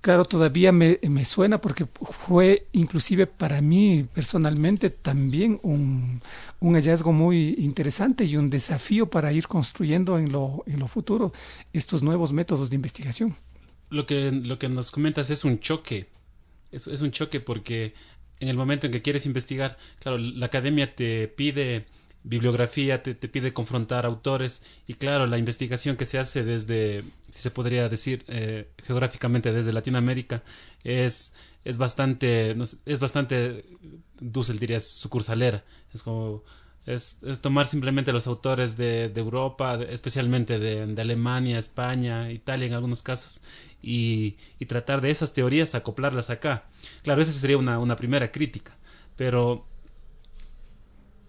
[0.05, 6.21] claro, todavía me, me, suena porque fue inclusive para mí personalmente también un,
[6.61, 11.33] un, hallazgo muy interesante y un desafío para ir construyendo en lo, en futuro
[11.73, 13.35] estos nuevos métodos de investigación.
[13.89, 16.07] Lo que, lo que nos comentas es un choque,
[16.71, 17.95] es, es un choque porque
[18.41, 21.87] en el momento en que quieres investigar, claro, la academia te pide
[22.25, 27.43] bibliografía, te, te, pide confrontar autores y claro, la investigación que se hace desde, si
[27.43, 30.43] se podría decir eh, geográficamente desde Latinoamérica
[30.83, 31.35] es,
[31.65, 32.57] es bastante,
[32.87, 33.67] es bastante,
[34.19, 36.43] Dussel diría, sucursalera, es como,
[36.87, 42.67] es, es tomar simplemente los autores de, de Europa, especialmente de, de, Alemania, España, Italia
[42.67, 43.43] en algunos casos,
[43.83, 46.65] y, y tratar de esas teorías acoplarlas acá.
[47.03, 48.77] Claro, esa sería una, una primera crítica,
[49.17, 49.67] pero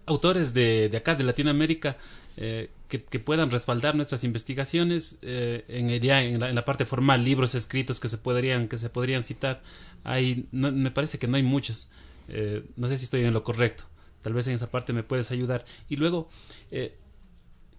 [0.06, 1.98] autores de, de acá, de Latinoamérica,
[2.38, 7.24] eh, que, que, puedan respaldar nuestras investigaciones eh, en, el, ya en, la, parte formal,
[7.24, 9.62] libros escritos que se podrían, que se podrían citar.
[10.04, 11.90] Hay, no, me parece que no hay muchos.
[12.28, 13.86] Eh, no sé si estoy en lo correcto.
[14.22, 15.66] Tal vez en esa parte me puedes ayudar.
[15.88, 16.30] Y luego,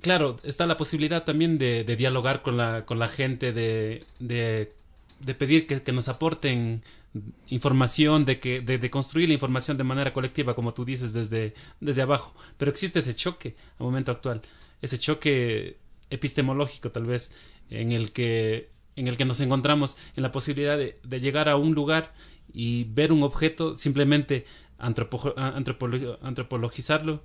[0.00, 4.72] claro, está la posibilidad también de, de, dialogar con la, con la gente, de, de,
[5.20, 6.82] de pedir que, que nos aporten
[7.48, 12.02] información, de, que, de, construir la información de manera colectiva, como tú dices, desde, desde
[12.02, 12.34] abajo.
[12.58, 14.42] Pero existe ese choque al momento actual,
[14.82, 15.78] ese choque
[16.10, 17.32] epistemológico tal vez,
[17.70, 21.74] en el que, en el que nos encontramos en la posibilidad de, llegar a un
[21.74, 22.12] lugar
[22.52, 24.46] y ver un objeto, simplemente
[24.78, 27.22] antropologizarlo,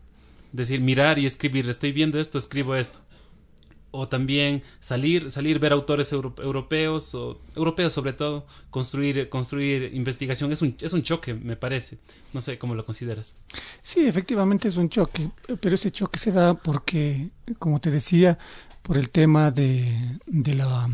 [0.51, 2.99] decir, mirar y escribir, estoy viendo esto, escribo esto
[3.91, 10.61] o también salir, salir ver autores europeos, o europeos sobre todo, construir, construir investigación, es
[10.61, 11.97] un, es un choque, me parece.
[12.33, 13.35] No sé cómo lo consideras.
[13.81, 18.37] Sí, efectivamente es un choque, pero ese choque se da porque, como te decía,
[18.81, 20.89] por el tema de, de la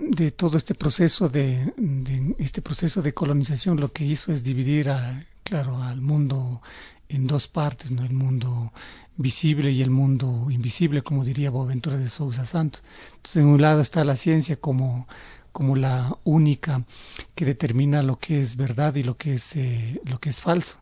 [0.00, 4.88] de todo este proceso de, de, este proceso de colonización lo que hizo es dividir
[4.90, 6.62] a, claro al mundo
[7.08, 8.04] en dos partes, ¿no?
[8.04, 8.72] El mundo
[9.16, 12.82] visible y el mundo invisible, como diría Boaventura de Sousa Santos.
[13.16, 15.06] Entonces, en un lado está la ciencia como,
[15.52, 16.84] como la única
[17.34, 20.78] que determina lo que es verdad y lo que es, eh, lo que es falso.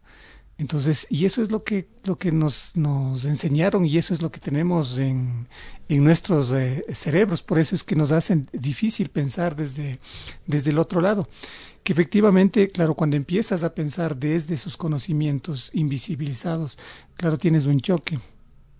[0.57, 4.31] Entonces, y eso es lo que, lo que nos, nos enseñaron y eso es lo
[4.31, 5.49] que tenemos en,
[5.89, 7.43] en nuestros eh, cerebros.
[7.43, 9.99] Por eso es que nos hacen difícil pensar desde,
[10.47, 11.29] desde el otro lado
[11.85, 16.79] que efectivamente, claro, cuando empiezas a pensar desde esos conocimientos invisibilizados,
[17.15, 18.19] claro, tienes un choque.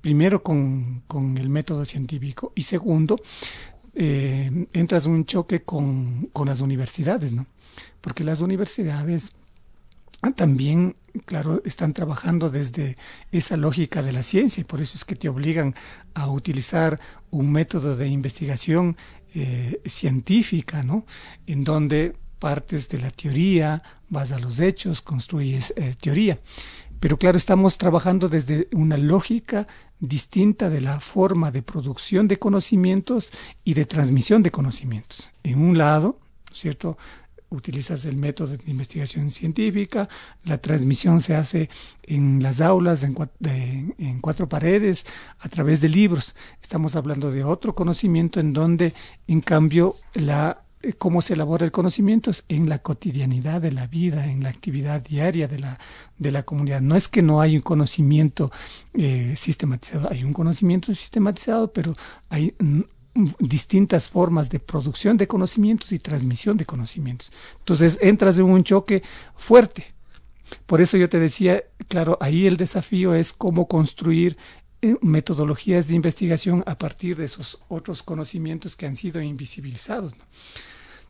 [0.01, 3.21] Primero con, con el método científico y segundo,
[3.95, 7.47] eh, entras en un choque con, con las universidades, ¿no?
[8.01, 9.33] Porque las universidades
[10.33, 12.95] también, claro, están trabajando desde
[13.31, 15.75] esa lógica de la ciencia y por eso es que te obligan
[16.15, 16.99] a utilizar
[17.31, 18.97] un método de investigación
[19.35, 21.05] eh, científica, ¿no?
[21.47, 26.39] En donde partes de la teoría, vas a los hechos, construyes eh, teoría.
[27.01, 29.67] Pero claro, estamos trabajando desde una lógica
[29.99, 33.33] distinta de la forma de producción de conocimientos
[33.65, 35.33] y de transmisión de conocimientos.
[35.43, 36.19] En un lado,
[36.53, 36.99] ¿cierto?
[37.49, 40.11] Utilizas el método de investigación científica,
[40.45, 41.71] la transmisión se hace
[42.03, 43.15] en las aulas, en
[43.97, 45.07] en cuatro paredes,
[45.39, 46.37] a través de libros.
[46.61, 48.93] Estamos hablando de otro conocimiento en donde,
[49.29, 54.43] en cambio, la cómo se elabora el conocimiento en la cotidianidad de la vida, en
[54.43, 55.79] la actividad diaria de la,
[56.19, 56.81] de la comunidad.
[56.81, 58.53] No es que no hay un conocimiento
[58.93, 61.97] eh, sistematizado, hay un conocimiento sistematizado, pero
[62.29, 62.55] hay
[63.39, 67.33] distintas formas de producción de conocimientos y transmisión de conocimientos.
[67.61, 69.03] Entonces entras en un choque
[69.37, 69.95] fuerte.
[70.67, 74.37] Por eso yo te decía, claro, ahí el desafío es cómo construir
[74.83, 80.13] eh, metodologías de investigación a partir de esos otros conocimientos que han sido invisibilizados.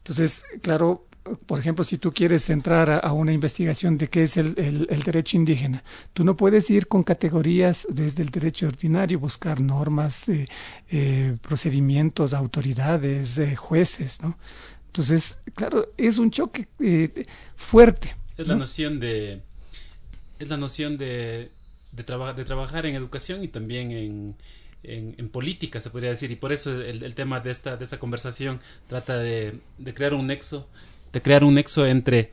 [0.05, 1.07] Entonces, claro,
[1.47, 5.83] por ejemplo, si tú quieres entrar a, una investigación de qué es el, derecho indígena,
[6.13, 10.47] tú no puedes ir con categorías desde el derecho ordinario, buscar normas, eh,
[10.91, 14.37] eh, procedimientos, autoridades, eh, jueces, ¿no?
[14.89, 16.69] Entonces, claro, es un choque
[17.57, 18.15] fuerte.
[18.37, 19.41] Es la noción de,
[20.39, 21.51] es la noción de,
[21.93, 24.37] de, de trabajar en educación y también en,
[24.85, 28.61] en, política, se podría decir, y por eso el, tema de esta, de esta conversación
[28.87, 29.59] trata de,
[29.95, 30.69] crear un nexo,
[31.13, 32.31] de crear un nexo entre,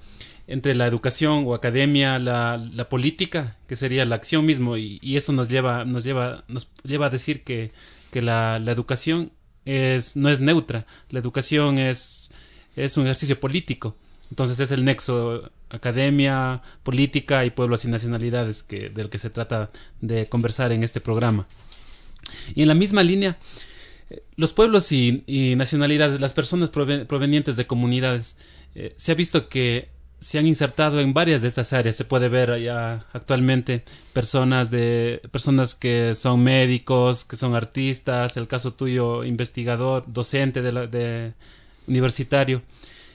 [0.47, 5.33] entre la educación o academia, la, la política, que sería la acción mismo, y, eso
[5.33, 7.71] nos lleva, nos lleva, nos lleva a decir que,
[8.11, 9.31] que la, la, educación
[9.65, 12.31] es, no es neutra, la educación es,
[12.75, 13.95] es un ejercicio político.
[14.29, 19.69] Entonces es el nexo academia, política y pueblos y nacionalidades que, del que se trata
[19.99, 21.47] de conversar en este programa.
[22.55, 23.37] Y en la misma línea,
[24.35, 25.23] los pueblos y,
[25.55, 28.37] nacionalidades, las personas provenientes de comunidades,
[28.75, 29.89] eh, se ha visto que
[30.19, 31.95] se han insertado en varias de estas áreas.
[31.95, 38.47] Se puede ver ya actualmente personas de personas que son médicos, que son artistas, el
[38.47, 41.33] caso tuyo investigador, docente de, de
[41.87, 42.61] universitario.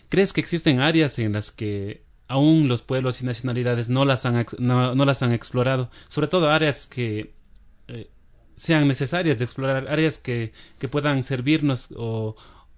[0.09, 4.45] ¿Crees que existen áreas en las que aún los pueblos y nacionalidades no las han,
[4.59, 5.91] no, no las han explorado?
[6.09, 7.33] Sobre todo áreas que
[7.87, 8.09] eh,
[8.57, 12.35] sean necesarias de explorar áreas que, que puedan servirnos o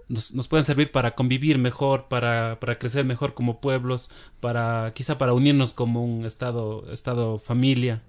[0.09, 4.11] nos, nos puedan servir para convivir mejor, para, para crecer mejor como pueblos,
[4.41, 8.03] para quizá para unirnos como un estado, estado familia.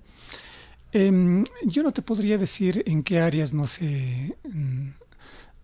[0.91, 4.89] Em, yo no te podría decir en qué áreas no se mm,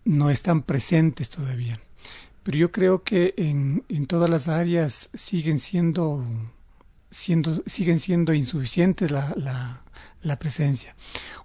[0.04, 1.80] no están presentes todavía,
[2.44, 6.24] pero yo creo que en, en todas las áreas siguen siendo,
[7.10, 9.82] siendo siguen siendo insuficientes la, la,
[10.22, 10.96] la presencia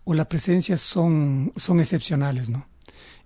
[0.03, 2.67] o la presencia son, son excepcionales, ¿no?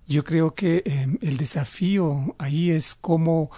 [0.08, 3.50] Yo creo que em, el desafío ahí es cómo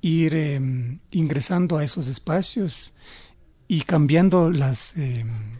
[0.00, 2.92] ir em, ingresando a esos espacios
[3.66, 5.58] y cambiando las, em,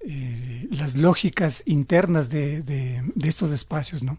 [0.00, 4.18] eh, las lógicas internas de, de, estos espacios, ¿no?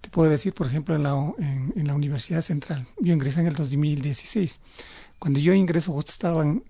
[0.00, 3.54] Te puedo decir, por ejemplo, en la, en, la Universidad Central, yo ingresé en el
[3.54, 4.60] 2016.
[5.18, 6.62] Cuando yo ingreso, justo estaban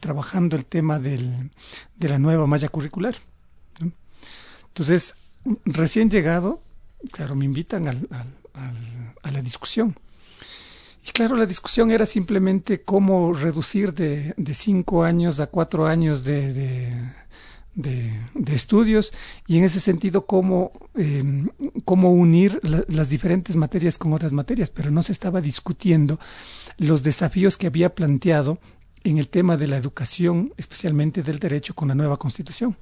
[0.00, 1.50] trabajando el tema del,
[1.96, 3.14] de la nueva malla curricular.
[4.68, 5.14] Entonces,
[5.64, 6.62] recién llegado,
[7.12, 8.08] claro, me invitan al,
[9.22, 9.96] a la discusión.
[11.06, 16.24] Y claro, la discusión era simplemente cómo reducir de, de cinco años a cuatro años
[16.24, 16.54] de,
[17.74, 19.12] de, estudios
[19.46, 21.48] y en ese sentido cómo, em,
[21.84, 26.18] cómo unir las diferentes materias con otras materias, pero no se estaba discutiendo
[26.78, 28.58] los desafíos que había planteado
[29.04, 32.76] en el tema de la educación, especialmente del derecho con la nueva constitución.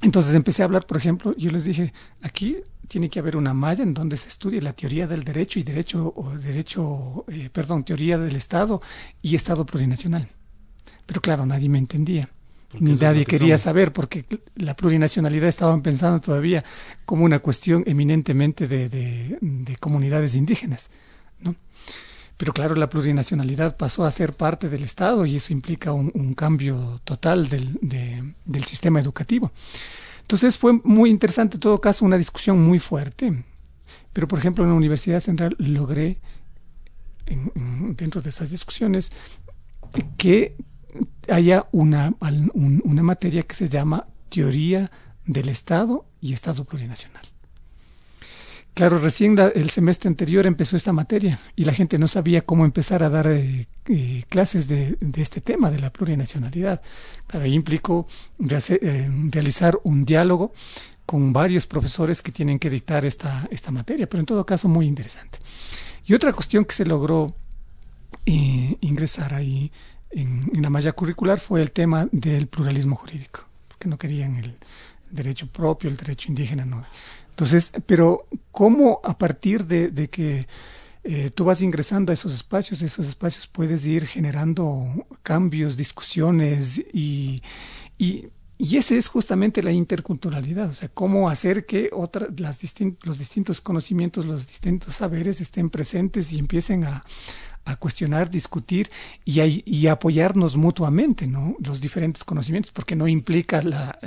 [0.00, 1.92] Entonces empecé a hablar, por ejemplo, yo les dije,
[2.22, 2.56] aquí
[2.88, 6.12] tiene que haber una malla en donde se estudie la teoría del derecho y derecho,
[6.16, 8.80] o derecho, eh, perdón, teoría del Estado
[9.20, 10.28] y Estado plurinacional.
[11.06, 12.28] Pero claro, nadie me entendía
[12.80, 14.24] ni nadie quería saber, porque
[14.56, 16.64] la plurinacionalidad estaban pensando todavía
[17.04, 20.90] como una cuestión eminentemente de, de, comunidades indígenas.
[21.40, 21.54] ¿no?
[22.42, 27.00] Pero claro, la plurinacionalidad pasó a ser parte del Estado y eso implica un, cambio
[27.04, 29.52] total del, sistema educativo.
[30.22, 33.44] Entonces fue muy interesante, en todo caso, una discusión muy fuerte.
[34.12, 36.18] Pero, por ejemplo, en la Universidad Central logré,
[37.96, 39.12] dentro de esas discusiones,
[40.16, 40.56] que
[41.28, 42.12] haya una,
[42.82, 44.90] una materia que se llama teoría
[45.26, 47.24] del Estado y Estado plurinacional.
[48.74, 53.02] Claro, recién el semestre anterior empezó esta materia y la gente no sabía cómo empezar
[53.02, 56.80] a dar eh, eh, clases de, este tema, de la plurinacionalidad.
[57.26, 58.06] Claro, ahí implicó
[58.48, 60.52] eh, realizar un diálogo
[61.04, 64.86] con varios profesores que tienen que dictar esta, esta materia, pero en todo caso muy
[64.86, 65.38] interesante.
[66.06, 67.34] Y otra cuestión que se logró
[68.24, 69.70] ingresar ahí
[70.10, 74.56] en, la malla curricular fue el tema del pluralismo jurídico, porque no querían el
[75.10, 76.64] derecho propio, el derecho indígena.
[76.64, 76.84] No.
[77.32, 80.46] Entonces, pero ¿cómo a partir de, que
[81.02, 84.86] eh, tú vas ingresando a esos espacios, esos espacios puedes ir generando
[85.22, 87.42] cambios, discusiones y,
[87.96, 88.26] y,
[88.58, 92.60] y ese es justamente la interculturalidad, o sea, cómo hacer que otra, las
[93.02, 97.02] los distintos conocimientos, los distintos saberes estén presentes y empiecen a,
[97.64, 98.90] a cuestionar, discutir
[99.24, 101.30] y, apoyarnos mutuamente.
[101.60, 103.98] Los diferentes conocimientos, porque no implica la,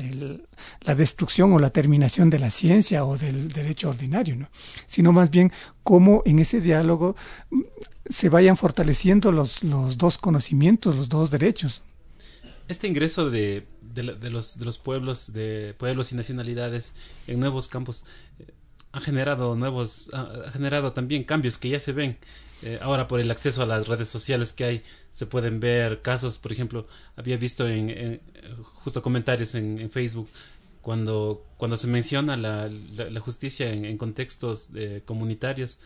[0.81, 4.49] la, destrucción o la terminación de la ciencia o del derecho ordinario, ¿no?
[4.87, 5.51] Sino más bien
[5.83, 7.15] cómo en ese diálogo
[7.49, 7.61] mm,
[8.09, 11.81] se vayan fortaleciendo los, los dos conocimientos, los dos derechos.
[12.67, 16.93] Este ingreso de, de, los, de los pueblos, de pueblos y nacionalidades
[17.27, 18.05] en nuevos campos
[18.39, 18.51] eh,
[18.91, 22.17] ha generado nuevos, ha generado también cambios que ya se ven
[22.63, 26.37] eh, ahora por el acceso a las redes sociales que hay se pueden ver casos
[26.37, 28.21] por ejemplo había visto en,
[28.83, 30.29] justo comentarios en, Facebook
[30.81, 35.79] cuando cuando se menciona la, la, justicia en, contextos eh, comunitarios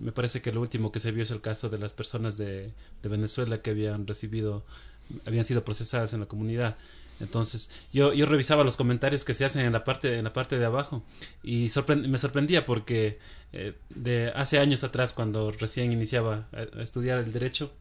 [0.00, 2.72] me parece que lo último que se vio es el caso de las personas de,
[3.02, 4.64] de Venezuela que habían recibido
[5.26, 6.76] habían sido procesadas en la comunidad
[7.22, 10.58] entonces, yo, yo revisaba los comentarios que se hacen en la parte, en la parte
[10.58, 11.04] de abajo
[11.42, 11.70] y
[12.06, 13.18] me sorprendía porque
[13.52, 17.72] eh, de hace años atrás, cuando recién iniciaba a, estudiar el derecho,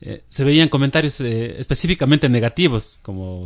[0.00, 3.44] eh, se veían comentarios eh, específicamente negativos, como,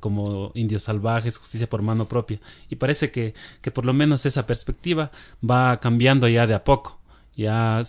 [0.00, 2.40] como indios salvajes, justicia por mano propia.
[2.70, 5.10] Y parece que, que por lo menos esa perspectiva
[5.48, 6.98] va cambiando ya de a poco.
[7.36, 7.82] Ya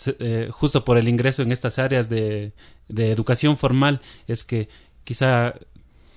[0.51, 2.53] justo por el ingreso en estas áreas de,
[2.87, 4.69] de educación formal es que
[5.03, 5.55] quizá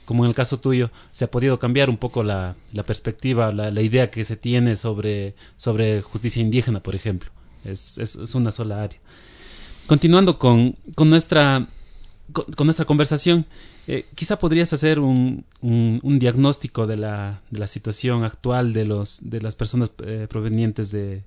[0.05, 3.70] como en el caso tuyo, se ha podido cambiar un poco la, la perspectiva, la,
[3.70, 7.30] la, idea que se tiene sobre, sobre justicia indígena, por ejemplo.
[7.64, 9.00] Es, es, una sola área.
[9.86, 11.66] Continuando con, con nuestra,
[12.32, 13.46] con, nuestra conversación,
[13.86, 19.20] eh, quizá podrías hacer un, un, diagnóstico de la, de la situación actual de, los,
[19.22, 21.22] de las personas eh, provenientes de,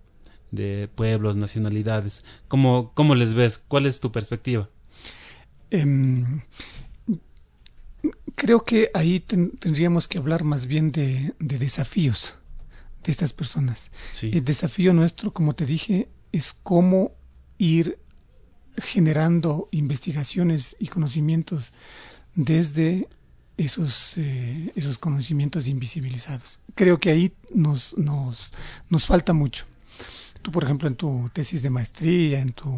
[0.51, 2.23] de pueblos, nacionalidades.
[2.47, 3.61] ¿Cómo, ¿Cómo les ves?
[3.67, 4.69] ¿Cuál es tu perspectiva?
[5.69, 6.41] Em,
[8.37, 12.35] Creo que ahí tendríamos que hablar más bien de, desafíos
[13.03, 13.89] de estas personas.
[14.21, 17.13] El desafío nuestro, como te dije, es cómo
[17.57, 17.97] ir
[18.77, 21.73] generando investigaciones y conocimientos
[22.35, 23.09] desde
[23.57, 26.59] esos, eh, esos conocimientos invisibilizados.
[26.75, 28.53] Creo que ahí nos, nos,
[28.87, 29.65] nos falta mucho.
[30.47, 32.71] Tú, por ejemplo, en tu tesis de maestría, en tu,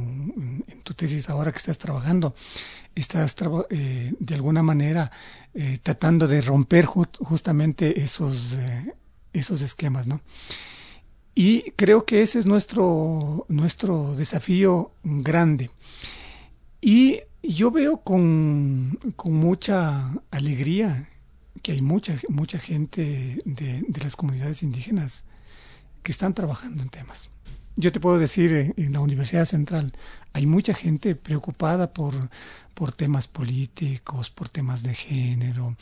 [0.96, 2.34] tesis ahora que estás trabajando,
[2.96, 3.36] estás
[3.70, 5.12] eh, de alguna manera
[5.54, 8.96] eh, tratando de romper justamente esos, eh,
[9.34, 10.20] esos esquemas, ¿no?
[11.36, 15.70] Y creo que ese es nuestro, nuestro desafío grande.
[16.82, 21.08] Y yo veo con, con mucha alegría
[21.62, 25.26] que hay mucha, mucha gente de, las comunidades indígenas
[26.02, 27.30] que están trabajando en temas.
[27.80, 29.94] Yo te puedo decir, en, la Universidad Central
[30.34, 32.30] hay mucha gente preocupada por,
[32.74, 35.78] por temas políticos, por temas de género,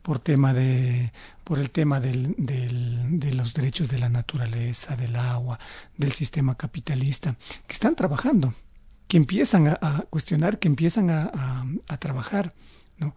[0.00, 1.12] por tema de
[1.44, 5.58] por el tema del, del, de los derechos de la naturaleza, del agua,
[5.98, 7.36] del sistema capitalista,
[7.66, 8.54] que están trabajando,
[9.06, 12.54] que empiezan a, cuestionar, que empiezan a, a, trabajar,
[12.96, 13.14] ¿no?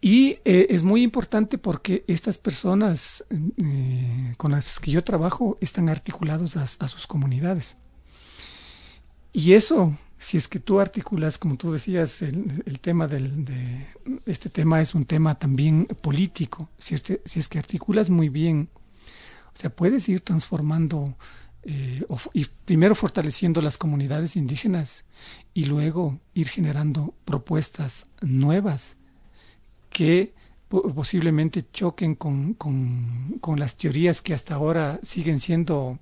[0.00, 5.88] Y eh, es muy importante porque estas personas eh, con las que yo trabajo están
[5.88, 7.76] articulados a, sus comunidades.
[9.32, 13.86] Y eso si es que tú articulas, como tú decías, el, tema del, de
[14.26, 18.68] este tema es un tema también político, si, es que articulas muy bien,
[19.54, 21.16] o sea, puedes ir transformando
[21.62, 25.04] eh, y primero fortaleciendo las comunidades indígenas
[25.54, 28.96] y luego ir generando propuestas nuevas
[29.98, 30.32] que
[30.68, 35.98] posiblemente choquen con, con, con, las teorías que hasta ahora siguen siendo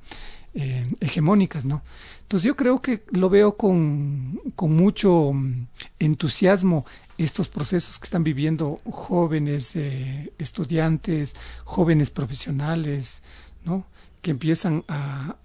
[0.53, 1.83] eh, hegemónicas, ¿no?
[2.21, 5.69] Entonces yo creo que lo veo con, con, mucho mm,
[5.99, 6.85] entusiasmo
[7.17, 11.35] estos procesos que están viviendo jóvenes eh, estudiantes,
[11.65, 13.23] jóvenes profesionales,
[13.65, 13.87] ¿no?
[14.21, 15.37] Que empiezan a,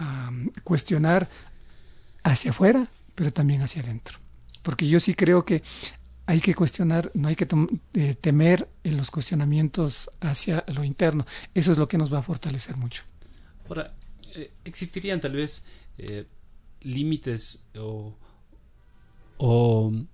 [0.65, 1.29] cuestionar
[2.21, 4.17] hacia afuera, pero también hacia adentro.
[4.61, 5.63] Porque yo sí creo que
[6.25, 7.47] hay que cuestionar, no hay que
[7.93, 11.25] eh, temer en los cuestionamientos hacia lo interno.
[11.53, 13.03] Eso es lo que nos va a fortalecer mucho.
[13.67, 13.93] Ahora,
[14.35, 15.63] eh, existirían tal vez
[15.97, 16.25] eh,
[16.81, 18.15] límites o,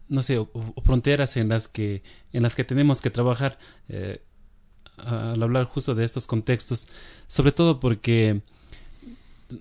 [0.09, 0.49] no sé, o,
[0.83, 2.01] fronteras en las que
[2.31, 3.59] en las que tenemos que trabajar
[4.97, 6.87] al hablar justo de estos contextos,
[7.27, 8.41] sobre todo porque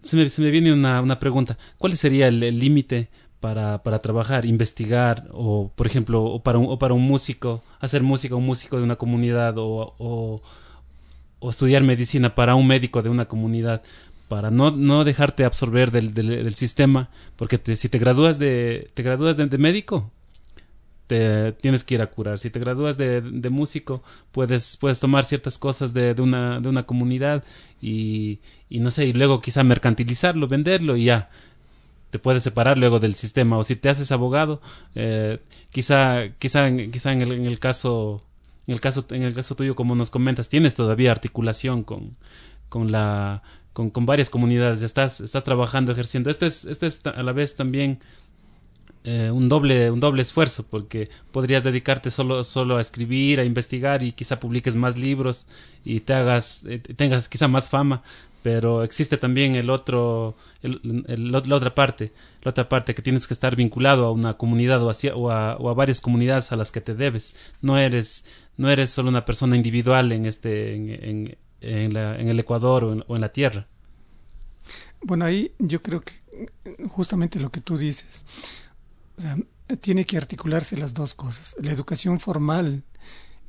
[0.03, 3.09] se me, se me viene una, una, pregunta, ¿cuál sería el límite
[3.55, 8.45] para, trabajar, investigar o, por ejemplo, o para, un, para un músico, hacer música, un
[8.45, 10.43] músico de una comunidad o,
[11.43, 13.83] estudiar medicina para un médico de una comunidad?
[14.29, 20.11] para no, dejarte absorber del, sistema, porque si te gradúas de, te gradúas de, médico,
[21.07, 22.41] te tienes que ir a curar.
[22.41, 26.83] Si te gradúas de, músico, puedes, puedes tomar ciertas cosas de, de, una, de una
[26.83, 27.45] comunidad
[27.81, 31.31] y, y no sé, y luego quizá mercantilizarlo, venderlo y ya
[32.17, 33.59] te puedes separar luego del sistema.
[33.59, 34.63] O si te haces abogado,
[34.95, 35.39] eh,
[35.71, 38.23] quizá, quizá, quizá en el, en el caso,
[38.67, 42.17] en el caso, en el caso tuyo, como nos comentas, tienes todavía articulación con,
[42.71, 43.43] con la
[43.75, 46.31] con, varias comunidades, estás, estás trabajando, ejerciendo.
[46.31, 47.99] Esto es, esto es a la vez también
[49.05, 54.03] eh, un, doble, un doble esfuerzo, porque podrías dedicarte solo, solo a escribir, a investigar
[54.03, 55.47] y quizá publiques más libros
[55.85, 58.03] y te hagas, eh, tengas quizá más fama,
[58.47, 63.57] pero existe también el otro, la otra parte, la otra parte que tienes que estar
[63.57, 67.35] vinculado a una comunidad o, a, varias comunidades a las que te debes.
[67.61, 68.25] No eres,
[68.57, 73.67] no eres solo una persona individual en este, en el Ecuador o en, la Tierra.
[75.03, 76.13] Bueno, ahí yo creo que
[76.87, 78.25] justamente lo que tú dices,
[79.81, 81.57] tiene que articularse las dos cosas.
[81.61, 82.85] La educación formal,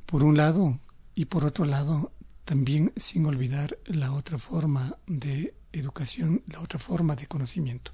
[0.08, 0.80] por un lado,
[1.14, 2.12] y por otro lado,
[2.48, 7.92] también sin olvidar la otra forma de educación, la otra forma de conocimiento.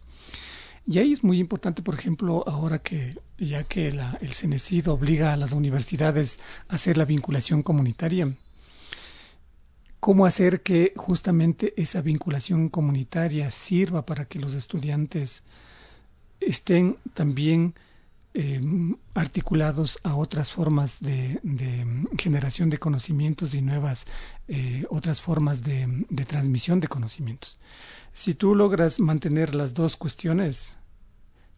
[0.86, 5.38] Y ahí es muy importante, por ejemplo, ahora que ya que el CENESID obliga a
[5.38, 8.32] las universidades a hacer la vinculación comunitaria,
[10.00, 15.42] cómo hacer que justamente esa vinculación comunitaria sirva para que los estudiantes
[16.40, 17.74] estén también
[18.34, 21.40] em, articulados a otras formas de,
[22.18, 24.06] generación de conocimientos y nuevas
[24.48, 27.60] eh, otras formas de, transmisión de conocimientos.
[28.12, 30.76] Si tú logras mantener las dos cuestiones,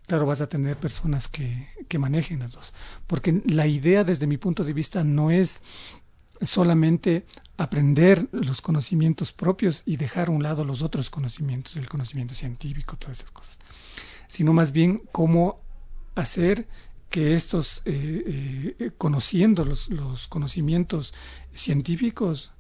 [0.08, 2.74] claro, vas a tener personas que, que manejen las dos.
[3.08, 5.62] Porque la idea desde mi punto de vista no es
[6.42, 7.26] solamente
[7.58, 12.98] aprender los conocimientos propios y dejar a un lado los otros conocimientos, el conocimiento científico,
[12.98, 13.60] todas esas cosas,
[14.28, 15.62] sino más bien cómo
[16.16, 16.68] hacer
[17.10, 21.14] que estos, eh, eh, conociendo los, conocimientos
[21.54, 22.54] científicos,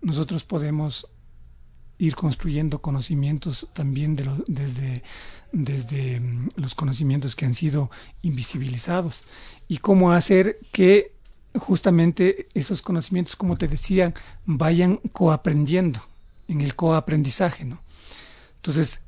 [0.00, 1.10] nosotros podemos
[1.98, 5.02] ir construyendo conocimientos también de desde,
[5.52, 7.90] desde mm, los conocimientos que han sido
[8.22, 9.24] invisibilizados
[9.66, 11.16] y cómo hacer que
[11.56, 16.00] justamente esos conocimientos, como te decía, vayan coaprendiendo
[16.46, 17.82] en el coaprendizaje, ¿no?
[18.56, 19.02] Entonces,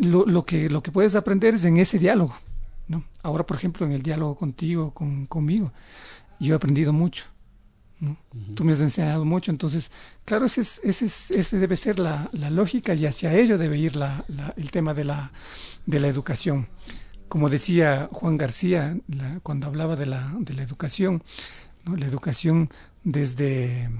[0.00, 2.36] lo, lo, que, lo que puedes aprender es en ese diálogo,
[2.88, 3.04] ¿no?
[3.22, 5.72] Ahora, por ejemplo, en el diálogo contigo, con, conmigo,
[6.40, 7.24] yo he aprendido mucho,
[8.00, 8.16] ¿no?
[8.54, 9.90] Tú me has enseñado mucho, entonces,
[10.24, 13.78] claro, ese, es, ese, es, ese debe ser la, la, lógica y hacia ello debe
[13.78, 14.24] ir la,
[14.56, 15.32] el tema de la,
[15.86, 16.68] de la educación.
[17.28, 18.96] Como decía Juan García
[19.42, 21.22] cuando hablaba de la, de la educación,
[21.84, 22.70] la educación
[23.02, 23.90] desde,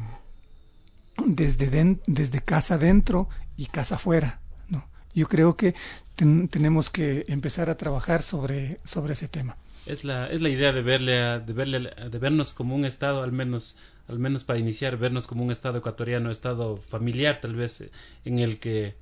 [1.27, 4.41] desde, desde casa adentro y casa afuera.
[4.69, 4.89] ¿no?
[5.15, 5.75] Yo creo que
[6.17, 9.57] tenemos que empezar a trabajar sobre, sobre ese tema.
[9.87, 13.33] Es la, es la idea de verle, de verle, de vernos como un estado, al
[13.33, 13.77] menos,
[14.09, 17.85] al menos para iniciar, vernos como un estado ecuatoriano, estado familiar, tal vez,
[18.25, 18.97] en el que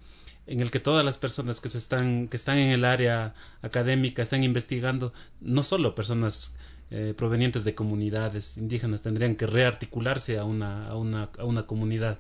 [0.44, 3.32] en el que todas las personas que se están que están en el área
[3.62, 6.56] académica están investigando no solo personas
[6.90, 12.18] eh, provenientes de comunidades indígenas tendrían que rearticularse a una a una, a una comunidad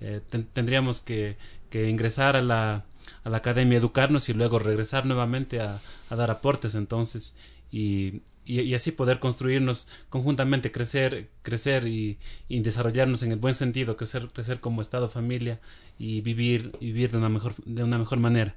[0.00, 0.20] eh,
[0.52, 1.38] tendríamos que,
[1.70, 2.84] que ingresar a la
[3.24, 5.80] a la academia educarnos y luego regresar nuevamente a,
[6.10, 7.36] dar aportes entonces
[7.70, 13.96] y, y, así poder construirnos conjuntamente, crecer, crecer y, y, desarrollarnos en el buen sentido,
[13.96, 15.60] crecer, crecer como Estado, familia
[15.98, 18.56] y vivir, vivir de una mejor, de una mejor manera.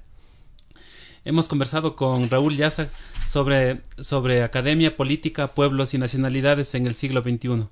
[1.26, 2.88] Hemos conversado con Raúl Yaza
[3.26, 7.66] sobre, sobre academia, política, pueblos y nacionalidades en el siglo XXI.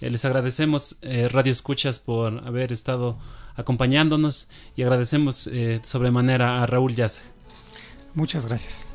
[0.00, 3.18] Eh, les agradecemos, eh, Radio Escuchas, por haber estado
[3.56, 7.20] acompañándonos y agradecemos eh, sobremanera a Raúl Yaza.
[8.14, 8.86] Muchas gracias.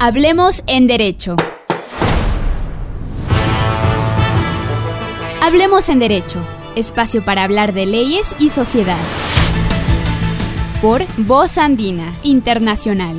[0.00, 1.34] Hablemos en Derecho.
[5.42, 6.40] Hablemos en Derecho,
[6.76, 9.00] espacio para hablar de leyes y sociedad.
[10.80, 13.16] Por Voz Andina Internacional.